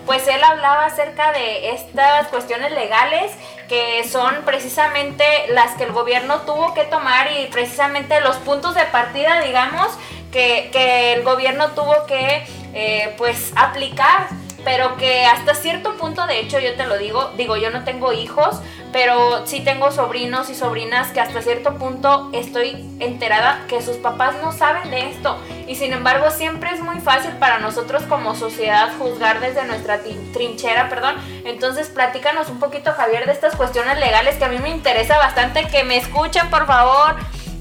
[0.06, 3.32] pues él hablaba acerca de estas cuestiones legales
[3.68, 8.86] que son precisamente las que el gobierno tuvo que tomar y precisamente los puntos de
[8.86, 9.90] partida, digamos,
[10.32, 14.28] que, el gobierno tuvo que eh, pues aplicar
[14.68, 18.12] pero que hasta cierto punto, de hecho yo te lo digo, digo yo no tengo
[18.12, 18.60] hijos,
[18.92, 24.36] pero sí tengo sobrinos y sobrinas que hasta cierto punto estoy enterada que sus papás
[24.42, 25.38] no saben de esto
[25.70, 30.02] y sin embargo siempre es muy fácil para nosotros como sociedad juzgar desde nuestra
[30.34, 31.16] trinchera, perdón.
[31.46, 35.66] Entonces platícanos un poquito Javier de estas cuestiones legales que a mí me interesa bastante
[35.70, 37.16] que me escuchen por favor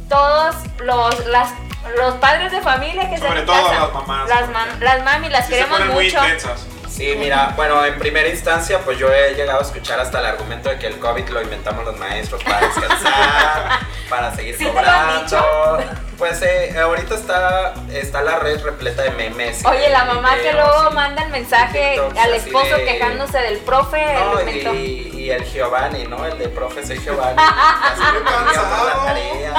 [0.08, 1.52] todos los las
[1.96, 3.80] los padres de familia que Sobre todo casa.
[3.80, 6.18] las mamás, Las, mam- las mami, las Sí se queremos ponen muy mucho.
[6.24, 6.66] intensas.
[6.88, 10.70] Sí, mira, bueno, en primera instancia, pues yo he llegado a escuchar hasta el argumento
[10.70, 15.78] de que el COVID lo inventamos los maestros para descansar, para seguir ¿Sí cobrando.
[16.16, 19.62] Pues eh, ahorita está, está la red repleta de memes.
[19.66, 24.14] Oye, la mamá que luego manda el mensaje TikToks al esposo de- quejándose del profe,
[24.14, 24.72] No, inventó.
[24.74, 26.24] y, y el Giovanni, ¿no?
[26.24, 27.36] El de profe soy Giovanni.
[27.42, 29.52] Así me la tarea.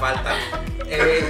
[0.00, 0.34] Falta.
[0.88, 1.24] Eh,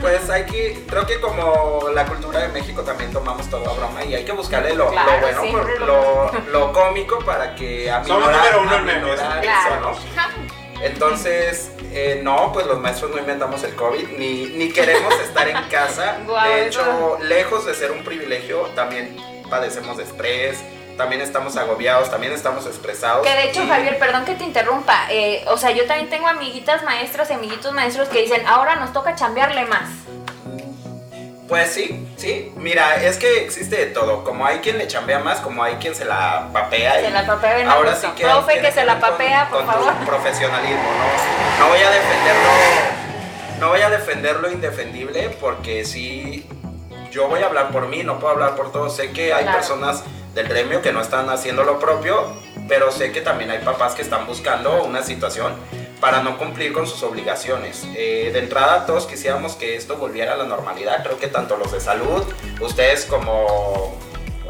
[0.00, 4.02] pues hay que, creo que como la cultura de México también tomamos todo a broma
[4.04, 7.54] y hay que buscarle lo, lo Claro, bueno, siempre por- lo- lo, lo cómico para
[7.54, 9.42] que Somos aminorar, número uno en Claro.
[9.42, 10.82] eso, ¿no?
[10.82, 15.62] Entonces, eh, no, pues los maestros no inventamos el COVID, ni, ni queremos estar en
[15.70, 16.18] casa.
[16.44, 19.16] De hecho, lejos de ser un privilegio, también
[19.48, 20.58] padecemos de estrés,
[20.96, 23.26] también estamos agobiados, también estamos estresados.
[23.26, 25.06] Que de hecho, y- Javier, perdón que te interrumpa.
[25.10, 28.92] eh, o sea, yo también tengo amiguitas maestras y amiguitos maestros que dicen, ahora nos
[28.92, 29.88] toca chambearle más.
[31.48, 32.52] Pues sí, sí.
[32.56, 34.24] Mira, es que existe de todo.
[34.24, 36.94] Como hay quien le chambea más, como hay quien se la papea.
[37.00, 38.24] Se y la papea bien Ahora sí que.
[38.24, 40.06] Profe, que se la ver con- papea, por con tu favor.
[40.06, 41.64] profesionalismo, ¿no?
[41.64, 42.48] No voy a defenderlo.
[43.60, 46.46] No voy a defender lo indefendible porque sí.
[47.12, 48.96] Yo voy a hablar por mí, no puedo hablar por todos.
[48.96, 49.58] Sé que hay Claro.
[49.58, 50.02] personas
[50.34, 52.32] del gremio que no están haciendo lo propio,
[52.68, 55.54] pero sé que también hay papás que están buscando una situación
[56.00, 57.86] para no cumplir con sus obligaciones.
[57.96, 61.02] Eh, de entrada, todos quisiéramos que esto volviera a la normalidad.
[61.02, 62.22] Creo que tanto los de salud,
[62.60, 63.96] ustedes como,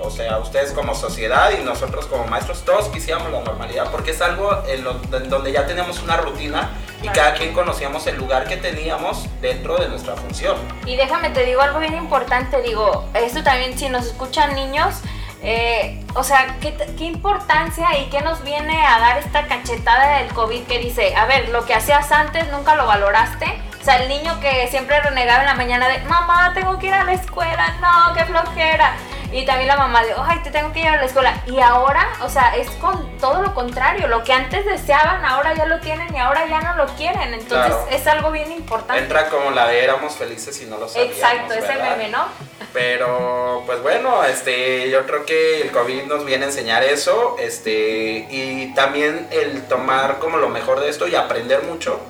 [0.01, 4.21] o sea, ustedes como sociedad y nosotros como maestros, todos quisiéramos la normalidad porque es
[4.23, 7.17] algo en, lo- en donde ya tenemos una rutina y Claro.
[7.21, 10.57] cada quien conocíamos el lugar que teníamos dentro de nuestra función.
[10.87, 14.97] Y déjame te digo algo bien importante, digo, esto también si nos escuchan niños,
[15.45, 20.19] eh, o sea, ¿qué, t- ¿qué importancia y qué nos viene a dar esta cachetada
[20.19, 23.47] del COVID que dice, a ver, lo que hacías antes nunca lo valoraste?
[23.81, 26.95] O sea, el niño que siempre renegaba en la mañana de, mamá, tengo que ir
[26.95, 28.95] a la escuela, no, qué flojera.
[29.35, 31.43] Y también la mamá de, ay, te tengo que ir a la escuela.
[31.47, 34.07] Y ahora, o sea, es con todo lo contrario.
[34.07, 37.35] Lo que antes deseaban, ahora ya lo tienen y ahora ya no lo quieren.
[37.35, 37.87] Entonces Claro.
[37.91, 39.03] es algo bien importante.
[39.03, 41.17] Entra como la de éramos felices y no lo sabíamos.
[41.17, 42.27] Exacto, ese meme, ¿no?
[42.73, 48.27] Pero, pues bueno, este, yo creo que el COVID nos viene a enseñar eso, este,
[48.31, 52.01] y también el tomar como lo mejor de esto y aprender mucho,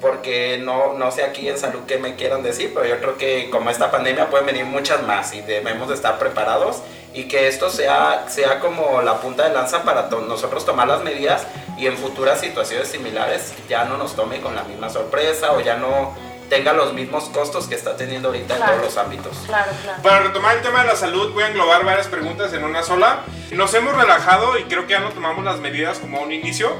[0.00, 3.50] porque no, no sé aquí en salud qué me quieran decir, pero yo creo que
[3.50, 6.82] como esta pandemia pueden venir muchas más y debemos de estar preparados
[7.14, 11.02] y que esto sea, sea como la punta de lanza para to- nosotros tomar las
[11.02, 15.60] medidas y en futuras situaciones similares ya no nos tome con la misma sorpresa o
[15.60, 16.14] ya no
[16.48, 18.72] tenga los mismos costos que está teniendo ahorita Claro.
[18.72, 19.36] en todos los ámbitos.
[19.46, 20.02] Claro, claro.
[20.02, 23.20] Para retomar el tema de la salud, voy a englobar varias preguntas en una sola.
[23.50, 26.70] Nos hemos relajado y creo que ya no tomamos las medidas como a un inicio.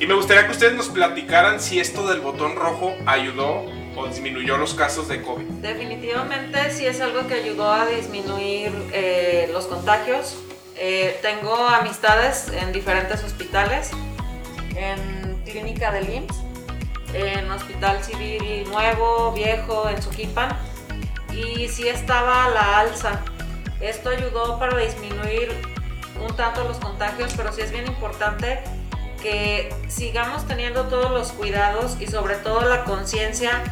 [0.00, 3.64] Y me gustaría que ustedes nos platicaran si esto del botón rojo ayudó
[3.96, 5.44] o disminuyó los casos de COVID.
[5.44, 10.36] Definitivamente sí es algo que ayudó a disminuir eh, los contagios.
[10.76, 13.90] Eh, tengo amistades en diferentes hospitales,
[14.74, 16.40] en clínica del IMSS,
[17.14, 20.58] en Hospital Civil Nuevo, Viejo, en Suquipan,
[21.32, 23.22] y sí estaba a la alza.
[23.80, 25.52] Esto ayudó para disminuir
[26.20, 28.58] un tanto los contagios, pero sí es bien importante
[29.24, 33.62] que sigamos teniendo todos los cuidados y sobre todo la conciencia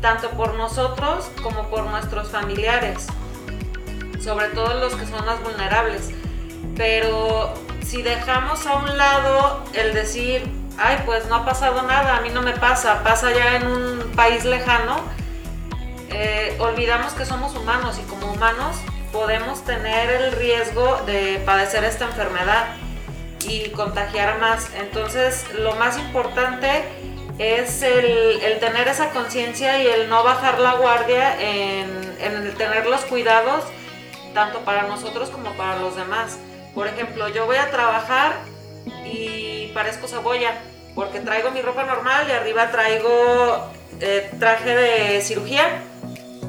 [0.00, 3.06] tanto por nosotros como por nuestros familiares,
[4.20, 6.10] sobre todo los que son más vulnerables.
[6.76, 7.54] Pero
[7.86, 12.30] si dejamos a un lado el decir, ay, pues no ha pasado nada, a mí
[12.30, 14.96] no me pasa, pasa ya en un país lejano,
[16.10, 18.74] eh, olvidamos que somos humanos y como humanos
[19.12, 22.66] podemos tener el riesgo de padecer esta enfermedad
[23.46, 24.70] y contagiar más.
[24.74, 26.84] Entonces, lo más importante
[27.38, 32.54] es el, el tener esa conciencia y el no bajar la guardia en, en el
[32.54, 33.64] tener los cuidados
[34.34, 36.38] tanto para nosotros como para los demás.
[36.74, 38.36] Por ejemplo, yo voy a trabajar
[39.04, 40.54] y parezco cebolla
[40.94, 43.70] porque traigo mi ropa normal y arriba traigo
[44.00, 45.82] eh, traje de cirugía.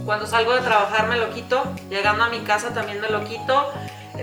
[0.06, 3.72] Cuando salgo de trabajar me lo quito, llegando a mi casa también me lo quito.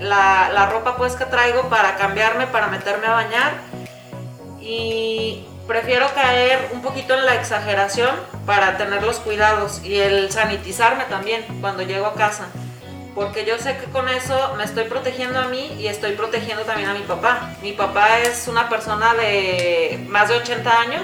[0.01, 3.53] La, la ropa pues que traigo para cambiarme, para meterme a bañar.
[4.61, 8.11] Y prefiero caer un poquito en la exageración
[8.47, 12.47] para tener los cuidados y el sanitizarme también cuando llego a casa.
[13.15, 16.91] Porque yo sé que con eso me estoy protegiendo a mí y estoy protegiendo también
[16.91, 17.51] a mi papá.
[17.63, 21.03] Mi papá es una persona de más de 80 años,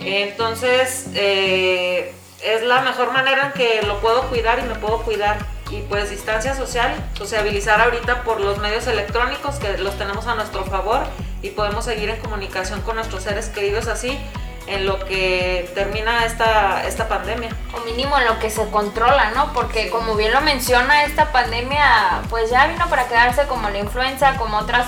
[0.00, 5.38] entonces eh, es la mejor manera en que lo puedo cuidar y me puedo cuidar.
[5.70, 10.64] Y pues distancia social, sociabilizar ahorita por los medios electrónicos que los tenemos a nuestro
[10.64, 11.00] favor
[11.42, 14.18] y podemos seguir en comunicación con nuestros seres queridos así
[14.66, 17.50] en lo que termina esta, esta pandemia.
[17.74, 19.52] O mínimo en lo que se controla, ¿no?
[19.52, 24.36] Porque como bien lo menciona, esta pandemia pues ya vino para quedarse como la influenza,
[24.36, 24.86] como otras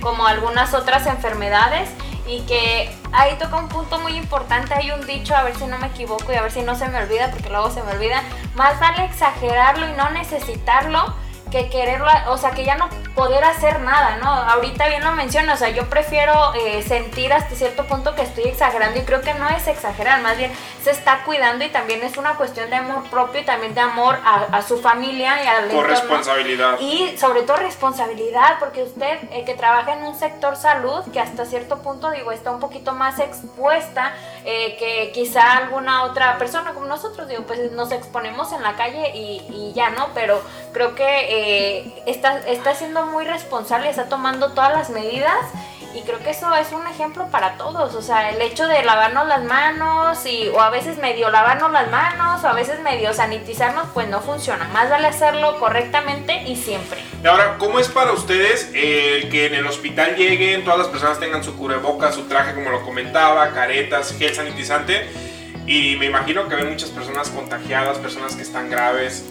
[0.00, 1.88] como algunas otras enfermedades
[2.28, 5.78] y que ahí toca un punto muy importante, hay un dicho, a ver si no
[5.78, 8.22] me equivoco y a ver si no se me olvida, porque luego se me olvida,
[8.54, 11.14] más vale exagerarlo y no necesitarlo
[11.50, 14.28] que quererlo, o sea, que ya no poder hacer nada, ¿no?
[14.28, 18.44] Ahorita bien lo menciono, o sea, yo prefiero eh, sentir hasta cierto punto que estoy
[18.44, 22.16] exagerando y creo que no es exagerar, más bien se está cuidando y también es
[22.16, 25.68] una cuestión de amor propio y también de amor a, a su familia y al
[25.68, 26.78] Por responsabilidad.
[26.80, 31.46] Y sobre todo responsabilidad, porque usted eh, que trabaja en un sector salud, que hasta
[31.46, 36.86] cierto punto, digo, está un poquito más expuesta eh, que quizá alguna otra persona como
[36.86, 40.08] nosotros, digo, pues nos exponemos en la calle y, y ya, ¿no?
[40.14, 40.40] Pero
[40.72, 45.36] creo que eh, está, está siendo muy responsable, está tomando todas las medidas
[45.96, 49.26] y creo que eso es un ejemplo para todos, o sea, el hecho de lavarnos
[49.26, 53.88] las manos y o a veces medio lavarnos las manos o a veces medio sanitizarnos,
[53.94, 54.68] pues no funciona.
[54.74, 57.00] Más vale hacerlo correctamente y siempre.
[57.24, 61.18] Y ahora, ¿cómo es para ustedes el que en el hospital lleguen, todas las personas
[61.18, 65.08] tengan su cubrebocas, su traje, como lo comentaba, caretas, gel sanitizante?
[65.66, 69.24] Y me imagino que ven muchas personas contagiadas, personas que están graves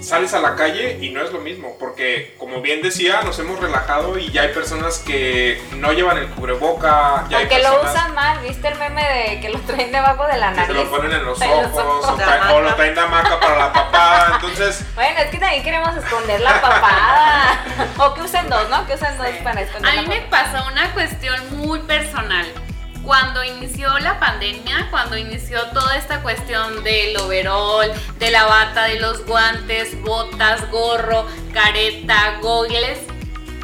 [0.00, 3.60] sales a la calle y no es lo mismo, porque como bien decía, nos hemos
[3.60, 8.14] relajado y ya hay personas que no llevan el cubreboca, ya o que lo usan
[8.14, 10.66] mal, ¿viste el meme de que lo traen debajo de la nariz?
[10.68, 12.04] Que se lo ponen en los ojos,
[12.52, 14.84] o, lo traen de hamaca para la papada, entonces...
[14.94, 17.64] Bueno, es que también queremos esconder la papada,
[17.98, 18.86] o que usen dos, ¿no?
[18.86, 22.46] Que usen dos para esconder A mí me pasó una cuestión muy personal
[23.04, 29.00] cuando inició la pandemia, cuando inició toda esta cuestión del overall, de la bata, de
[29.00, 32.98] los guantes, botas, gorro, careta, gogles,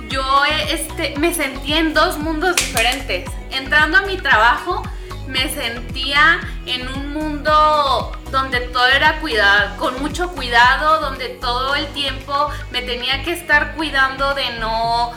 [0.09, 3.29] yo este, me sentía en dos mundos diferentes.
[3.51, 4.83] Entrando a mi trabajo,
[5.27, 11.87] me sentía en un mundo donde todo era cuidado, con mucho cuidado, donde todo el
[11.89, 15.13] tiempo me tenía que estar cuidando de no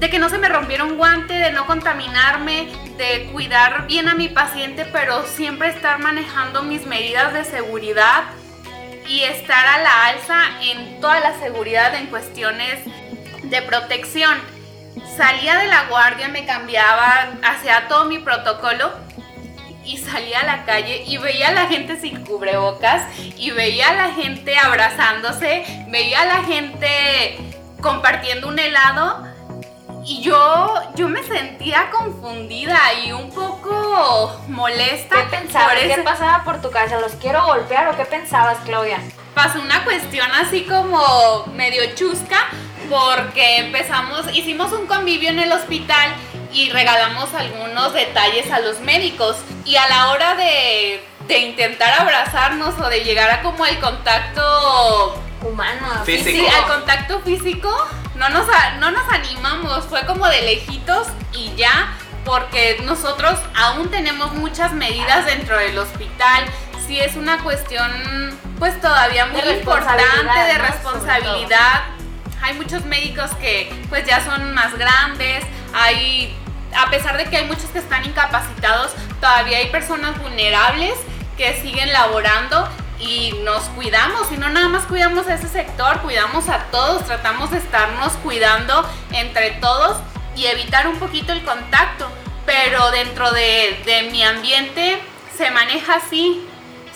[0.00, 4.14] de que no se me rompiera un guante, de no contaminarme, de cuidar bien a
[4.14, 8.24] mi paciente, pero siempre estar manejando mis medidas de seguridad
[9.06, 12.78] y estar a la alza en toda la seguridad en cuestiones
[13.42, 14.38] de protección.
[15.18, 18.90] Salía de la guardia, me cambiaba, hacía todo mi protocolo
[19.84, 23.02] y salía a la calle y veía a la gente sin cubrebocas
[23.36, 27.36] y veía a la gente abrazándose, veía a la gente
[27.82, 29.29] compartiendo un helado
[30.04, 35.16] y yo, yo me sentía confundida y un poco molesta.
[35.16, 35.74] ¿Qué pensabas?
[35.74, 37.00] ¿Qué pasaba por tu casa?
[37.00, 39.00] ¿Los quiero golpear o qué pensabas, Claudia?
[39.34, 42.48] Pasó una cuestión así como medio chusca
[42.88, 46.10] porque empezamos, hicimos un convivio en el hospital
[46.52, 49.36] y regalamos algunos detalles a los médicos.
[49.64, 55.22] Y a la hora de, de intentar abrazarnos o de llegar a como el contacto
[55.42, 56.30] humano, físico.
[56.30, 57.70] Sí, al contacto físico,
[58.20, 58.46] no nos,
[58.80, 61.96] no nos animamos, fue como de lejitos y ya,
[62.26, 66.44] porque nosotros aún tenemos muchas medidas dentro del hospital.
[66.86, 71.84] Sí es una cuestión pues todavía muy importante de responsabilidad.
[72.42, 75.42] Hay muchos médicos que pues ya son más grandes,
[75.72, 76.36] hay
[76.76, 80.92] a pesar de que hay muchos que están incapacitados, todavía hay personas vulnerables
[81.38, 82.68] que siguen laborando
[83.00, 87.50] y nos cuidamos y no nada más cuidamos a ese sector, cuidamos a todos, tratamos
[87.50, 89.96] de estarnos cuidando entre todos
[90.36, 92.10] y evitar un poquito el contacto,
[92.46, 95.00] pero dentro de, mi ambiente
[95.36, 96.46] se maneja así.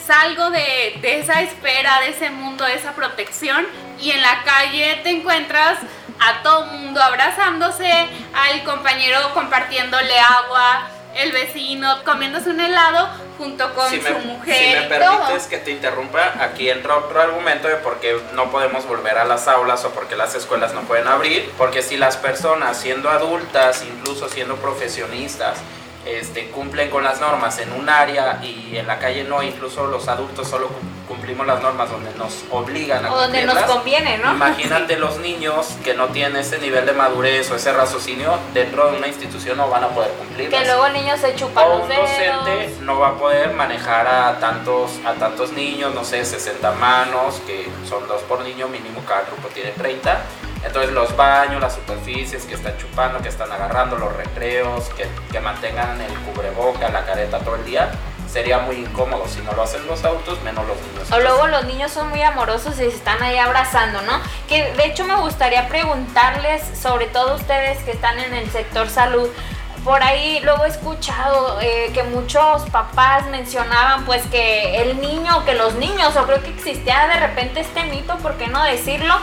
[0.07, 3.67] Salgo de, de esa espera, de ese mundo, de esa protección
[3.99, 5.79] y en la calle te encuentras
[6.21, 7.91] a todo mundo abrazándose,
[8.35, 13.09] al compañero compartiéndole agua, el vecino comiéndose un helado
[13.39, 14.57] junto con su mujer.
[14.57, 18.87] Si me permites que te interrumpa, aquí entra otro argumento de por qué no podemos
[18.87, 21.51] volver a las aulas o por qué las escuelas no pueden abrir.
[21.59, 25.59] Porque si las personas, siendo adultas, incluso siendo profesionistas,
[26.07, 30.09] este, cumplen con las normas en un área y en la calle no, incluso los
[30.09, 30.69] adultos solo
[31.09, 34.33] cumplimos las normas donde nos obligan a o donde nos conviene, ¿no?
[34.33, 38.99] Imagínate los niños que no tienen ese nivel de madurez o ese raciocinio dentro de
[38.99, 40.51] una institución no van a poder cumplir.
[40.51, 44.39] Que luego el niño se chupa o un docente no va a poder manejar a
[44.39, 49.23] tantos a tantos niños, no sé, 60 manos, que son dos por niño, mínimo cada
[49.23, 50.21] grupo tiene 30
[50.65, 55.41] entonces los baños, las superficies que están chupando, que están agarrando, los recreos, que, que
[55.41, 57.91] mantengan el cubreboca, la careta todo el día,
[58.35, 59.29] sería muy incómodo.
[59.29, 61.13] Si no lo hacen los autos, menos los niños.
[61.13, 64.21] O luego los niños son muy amorosos y se están ahí abrazando, ¿no?
[64.49, 69.29] Que de hecho me gustaría preguntarles, sobre todo ustedes que están en el sector salud,
[69.85, 75.55] por ahí luego he escuchado eh, que muchos papás mencionaban pues que el niño, que
[75.55, 79.15] los niños, o creo que existía de repente este mito, ¿por qué no decirlo?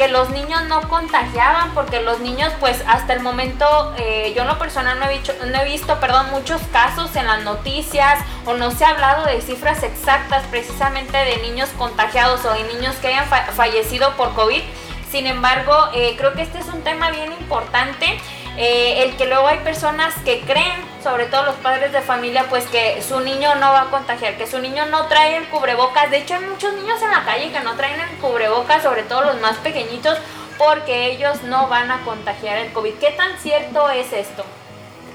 [0.00, 4.48] Que los niños no contagiaban porque los niños pues hasta el momento eh, yo en
[4.48, 8.54] lo personal no he, visto, no he visto perdón muchos casos en las noticias o
[8.54, 13.08] no se ha hablado de cifras exactas precisamente de niños contagiados o de niños que
[13.08, 14.62] hayan fallecido por COVID.
[15.10, 18.18] Sin embargo eh, creo que este es un tema bien importante
[18.56, 22.66] eh, el que luego hay personas que creen, sobre todo los padres de familia, pues
[22.66, 26.10] que su niño no va a contagiar, que su niño no trae el cubrebocas.
[26.10, 29.22] De hecho, hay muchos niños en la calle que no traen el cubrebocas, sobre todo
[29.22, 30.18] los más pequeñitos,
[30.58, 32.94] porque ellos no van a contagiar el COVID.
[32.94, 34.44] ¿Qué tan cierto es esto?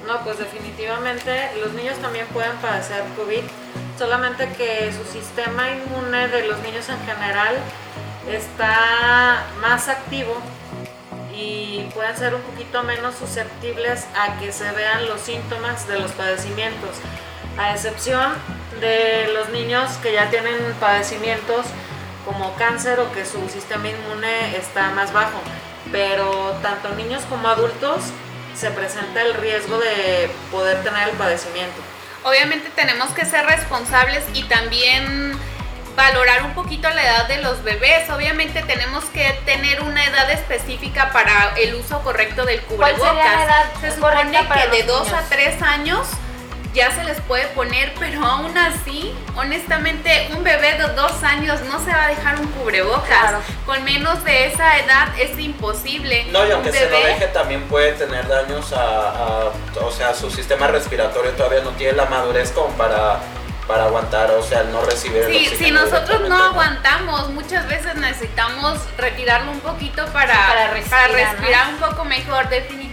[0.07, 3.41] No, pues definitivamente los niños también pueden padecer COVID,
[3.97, 7.57] solamente que su sistema inmune de los niños en general
[8.31, 10.35] está más activo
[11.35, 16.11] y pueden ser un poquito menos susceptibles a que se vean los síntomas de los
[16.11, 16.91] padecimientos,
[17.57, 18.33] a excepción
[18.79, 21.65] de los niños que ya tienen padecimientos
[22.25, 25.39] como cáncer o que su sistema inmune está más bajo.
[25.91, 28.01] Pero tanto niños como adultos
[28.55, 31.75] se presenta el riesgo de poder tener el padecimiento.
[32.23, 35.37] Obviamente tenemos que ser responsables y también
[35.95, 38.09] valorar un poquito la edad de los bebés.
[38.09, 42.99] Obviamente tenemos que tener una edad específica para el uso correcto del cubrebocas.
[42.99, 45.29] ¿Cuál sería la edad Se supone para que de los 2 a niños?
[45.29, 46.07] 3 años
[46.73, 51.79] ya se les puede poner, pero aún así, honestamente, un bebé de 2 años no
[51.79, 53.07] se va a dejar un cubrebocas.
[53.07, 53.39] Claro.
[53.65, 56.25] Con menos de esa edad es imposible.
[56.31, 59.91] No, y aunque un se lo bebé deje también puede tener daños a, a- o
[59.91, 63.19] sea, su sistema respiratorio todavía no tiene la madurez como para,
[63.67, 67.95] para aguantar, o sea, el no recibir el Sí, si nosotros no aguantamos, muchas veces
[67.95, 72.47] necesitamos retirarlo un poquito para, Para respirar, para respirar un poco mejor.
[72.49, 72.84] Definitivamente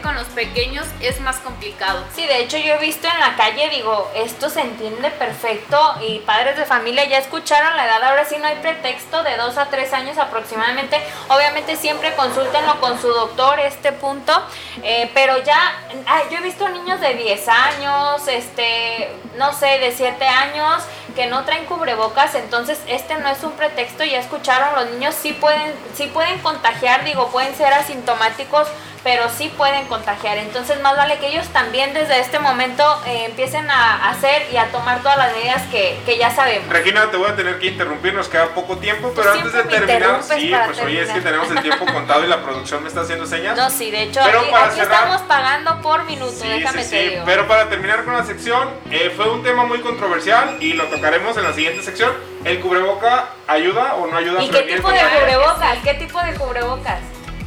[0.00, 2.04] con los pequeños es más complicado.
[2.14, 6.20] Sí, de hecho yo he visto en la calle, digo, esto se entiende perfecto y
[6.20, 9.66] padres de familia ya escucharon la edad, ahora sí no hay pretexto de 2 a
[9.66, 10.98] 3 años aproximadamente.
[11.28, 14.32] Obviamente siempre consúltenlo con su doctor este punto,
[14.82, 15.58] eh, pero ya,
[16.06, 20.82] ah, yo he visto niños de 10 años, este, no sé, de 7 años
[21.14, 25.32] que no traen cubrebocas, entonces este no es un pretexto, ya escucharon, los niños sí
[25.32, 28.68] pueden, sí pueden contagiar, digo, pueden ser asintomáticos,
[29.02, 30.38] pero sí pueden contagiar.
[30.38, 34.66] Entonces más vale que ellos también desde este momento eh, empiecen a hacer y a
[34.66, 36.68] tomar todas las medidas que, que ya sabemos.
[36.68, 40.22] Regina, te voy a tener que interrumpir, nos queda poco tiempo, pero antes de terminar,
[40.22, 41.22] sí, pues oye, es que terminar.
[41.22, 43.56] tenemos el tiempo contado y la producción me está haciendo señas.
[43.56, 46.84] No, sí, de hecho Pero aquí, para aquí cerrar- estamos pagando por minuto, Sí, déjame
[46.84, 47.08] sí, te sí.
[47.10, 47.22] digo.
[47.24, 51.36] Pero para terminar con la sección, eh, fue un tema muy controversial y lo tocaremos
[51.36, 52.12] en la siguiente sección.
[52.44, 55.78] ¿El cubreboca ayuda o no ayuda a ¿Y qué tipo de cubrebocas?
[55.84, 56.98] ¿Qué tipo de cubrebocas?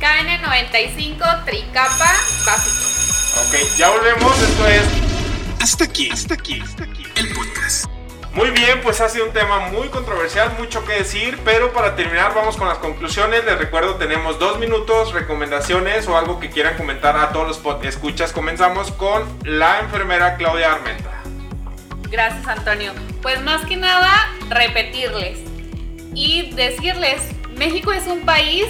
[0.03, 2.11] KN95 tricapa
[2.45, 3.39] básico.
[3.39, 4.37] Ok, ya volvemos.
[4.41, 4.83] Esto es.
[5.61, 7.05] Hasta aquí, hasta aquí, hasta aquí.
[7.15, 7.85] El podcast.
[8.33, 12.33] Muy bien, pues ha sido un tema muy controversial, mucho que decir, pero para terminar
[12.35, 13.45] vamos con las conclusiones.
[13.45, 18.33] Les recuerdo, tenemos dos minutos, recomendaciones o algo que quieran comentar a todos los escuchas.
[18.33, 21.11] Comenzamos con la enfermera Claudia Armenta.
[22.11, 22.91] Gracias, Antonio.
[23.21, 24.11] Pues más que nada,
[24.49, 25.39] repetirles
[26.13, 27.21] y decirles,
[27.55, 28.65] México es un país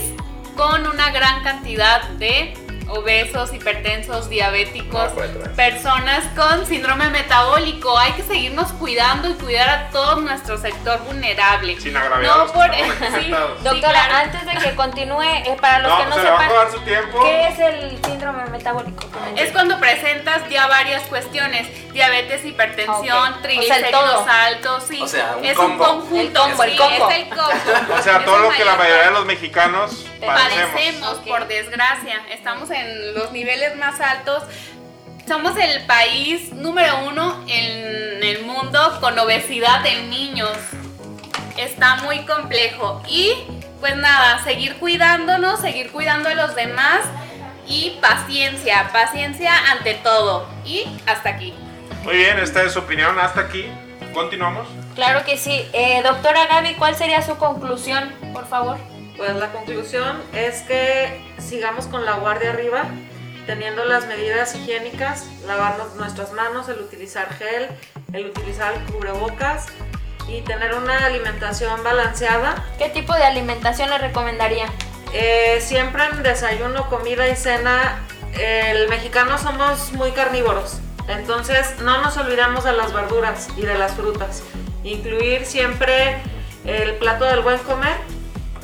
[0.56, 2.54] con una gran cantidad de
[2.90, 5.50] obesos, hipertensos, diabéticos, No, pues, pues.
[5.50, 7.98] personas con síndrome metabólico.
[7.98, 11.80] Hay que seguirnos cuidando y cuidar a todo nuestro sector vulnerable.
[11.80, 12.70] Sin agraviados, No por
[13.20, 13.32] sí,
[13.64, 14.16] Doctora, claro.
[14.26, 16.72] antes de que continúe, eh, para los No, que no se va a sepan, acabar
[16.72, 17.24] su tiempo.
[17.24, 19.04] ¿qué es el síndrome metabólico?
[19.38, 23.08] Es cuando presentas ya varias cuestiones, diabetes, hipertensión, Ok.
[23.08, 25.02] O sea, el triglicéridos altos, sí.
[25.02, 25.72] O sea, un es combo.
[25.94, 27.10] un conjunto, El combo, el sí, combo.
[27.10, 27.96] es el combo.
[27.98, 30.72] O sea, todo lo que la mayor mayoría de los mexicanos padecemos.
[30.72, 31.28] padecemos, Ok.
[31.28, 32.22] por desgracia.
[32.32, 34.44] Estamos en los niveles más altos.
[35.28, 40.52] Somos el país número uno en el mundo con obesidad en niños.
[41.58, 43.02] Está muy complejo.
[43.08, 43.34] Y
[43.80, 47.02] pues nada, seguir cuidándonos, seguir cuidando a los demás
[47.68, 50.48] y paciencia, paciencia ante todo.
[50.66, 51.54] Y hasta aquí.
[52.04, 53.18] Muy bien, esta es su opinión.
[53.20, 53.66] Hasta aquí.
[54.14, 54.68] Continuamos.
[54.96, 55.68] Claro que sí.
[55.74, 58.78] Eh, doctora Gaby, ¿cuál sería su conclusión, por favor?
[59.18, 62.86] Pues la conclusión es que sigamos con la guardia arriba,
[63.46, 67.68] teniendo las medidas higiénicas, lavarnos nuestras manos, el utilizar gel,
[68.12, 69.68] el utilizar cubrebocas
[70.28, 72.66] y tener una alimentación balanceada.
[72.78, 74.66] ¿Qué tipo de alimentación le recomendaría?
[75.14, 78.00] Eh, siempre en desayuno, comida y cena,
[78.34, 83.92] el mexicano somos muy carnívoros, entonces no nos olvidamos de las verduras y de las
[83.94, 84.42] frutas.
[84.84, 86.18] Incluir siempre
[86.66, 87.96] el plato del buen comer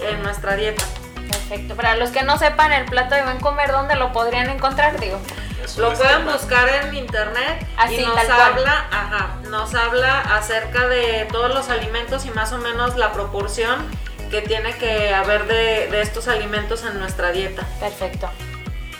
[0.01, 0.83] en nuestra dieta.
[1.29, 1.75] Perfecto.
[1.75, 5.19] Para los que no sepan el plato de buen comer, ¿dónde lo podrían encontrar, digo?
[5.63, 11.27] Eso Lo pueden buscar en internet Así, y nos habla, ajá, nos habla acerca de
[11.31, 13.85] todos los alimentos y más o menos la proporción
[14.31, 17.67] que tiene que haber de, de estos alimentos en nuestra dieta.
[17.79, 18.29] Perfecto.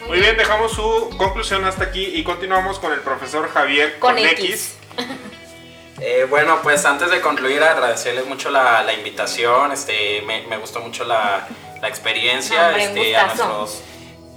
[0.07, 4.25] Muy bien, dejamos su conclusión hasta aquí y continuamos con el profesor Javier Con con,
[4.25, 4.77] X.
[4.97, 5.07] X.
[6.01, 9.71] Eh, bueno, pues antes de concluir, agradecerles mucho la, la invitación.
[9.71, 11.47] Este, me, me gustó mucho la,
[11.81, 12.67] la experiencia.
[12.67, 13.81] Hombre, este, a nuestros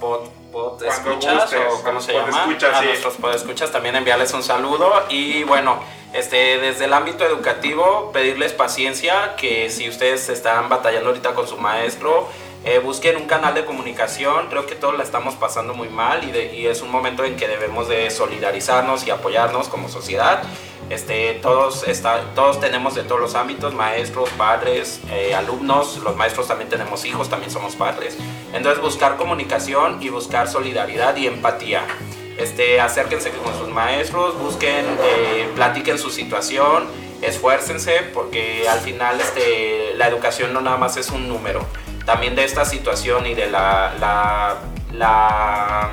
[0.00, 2.30] pod, pod escuchas gustes, o cómo se llama.
[2.30, 2.86] podescuchas, a sí.
[2.86, 5.04] nuestros podescuchas también enviarles un saludo.
[5.08, 5.78] Y bueno,
[6.12, 11.56] este, desde el ámbito educativo, pedirles paciencia, que si ustedes están batallando ahorita con su
[11.58, 12.28] maestro,
[12.64, 16.30] eh, busquen un canal de comunicación, creo que todos la estamos pasando muy mal y,
[16.32, 20.42] de- y es un momento en que debemos de solidarizarnos y apoyarnos como sociedad.
[20.92, 26.48] Este, todos, está, todos tenemos de todos los ámbitos, maestros, padres, eh, alumnos, los maestros
[26.48, 28.18] también tenemos hijos, también somos padres.
[28.52, 31.86] Entonces buscar comunicación y buscar solidaridad y empatía.
[32.36, 36.84] Este, acérquense con sus maestros, busquen, eh, platiquen su situación,
[37.22, 41.64] esfuércense porque al final este, la educación no nada más es un número.
[42.04, 44.58] También de esta situación y de la, la,
[44.92, 45.90] la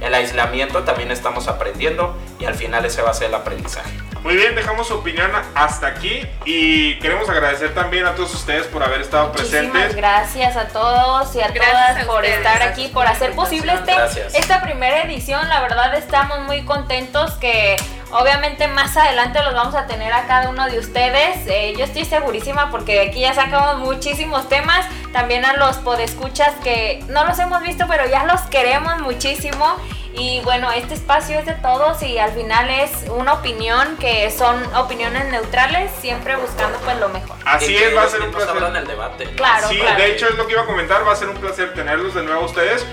[0.00, 4.07] el aislamiento también estamos aprendiendo y al final ese va a ser el aprendizaje.
[4.22, 8.82] Muy bien, dejamos su opinión hasta aquí y queremos agradecer también a todos ustedes por
[8.82, 9.96] haber estado Muchísimas presentes.
[9.96, 12.36] gracias a todos y a Gracias todas a por ustedes.
[12.38, 14.34] estar aquí, por hacer posible este, Gracias.
[14.34, 15.48] esta primera edición.
[15.48, 17.76] La verdad estamos muy contentos que
[18.10, 21.46] obviamente más adelante los vamos a tener a cada uno de ustedes.
[21.46, 24.84] Eh, yo estoy segurísima porque aquí ya sacamos muchísimos temas.
[25.12, 29.76] También a los podescuchas que no los hemos visto, pero ya los queremos muchísimo.
[30.18, 34.56] Y bueno, este espacio es de todos y al final es una opinión que son
[34.74, 37.36] opiniones neutrales, siempre buscando pues lo mejor.
[37.44, 38.50] Así es, va a ser un placer.
[38.50, 39.24] abran el debate.
[39.36, 39.96] Claro, sí, claro.
[39.96, 42.24] de hecho es lo que iba a comentar, va a ser un placer tenerlos de
[42.24, 42.84] nuevo a ustedes.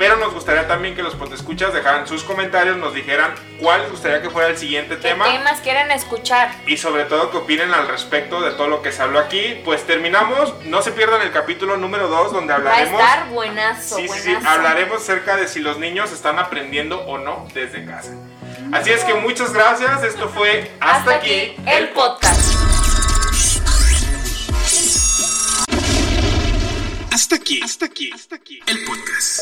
[0.00, 4.22] Pero nos gustaría también que los escuchas dejaran sus comentarios, nos dijeran cuál les gustaría
[4.22, 6.52] que fuera el siguiente ¿Qué tema temas quieren escuchar?
[6.66, 9.60] y sobre todo que opinen al respecto de todo lo que se habló aquí.
[9.62, 13.96] Pues terminamos, no se pierdan el capítulo número 2 donde Va a hablaremos estar buenazo,
[13.96, 18.12] Sí, sí, hablaremos acerca de si los niños están aprendiendo o no desde casa.
[18.72, 22.79] Así es que muchas gracias, esto fue Hasta, aquí, el podcast.
[27.12, 28.60] Hasta aquí, hasta aquí, hasta aquí.
[28.66, 29.40] El podcast.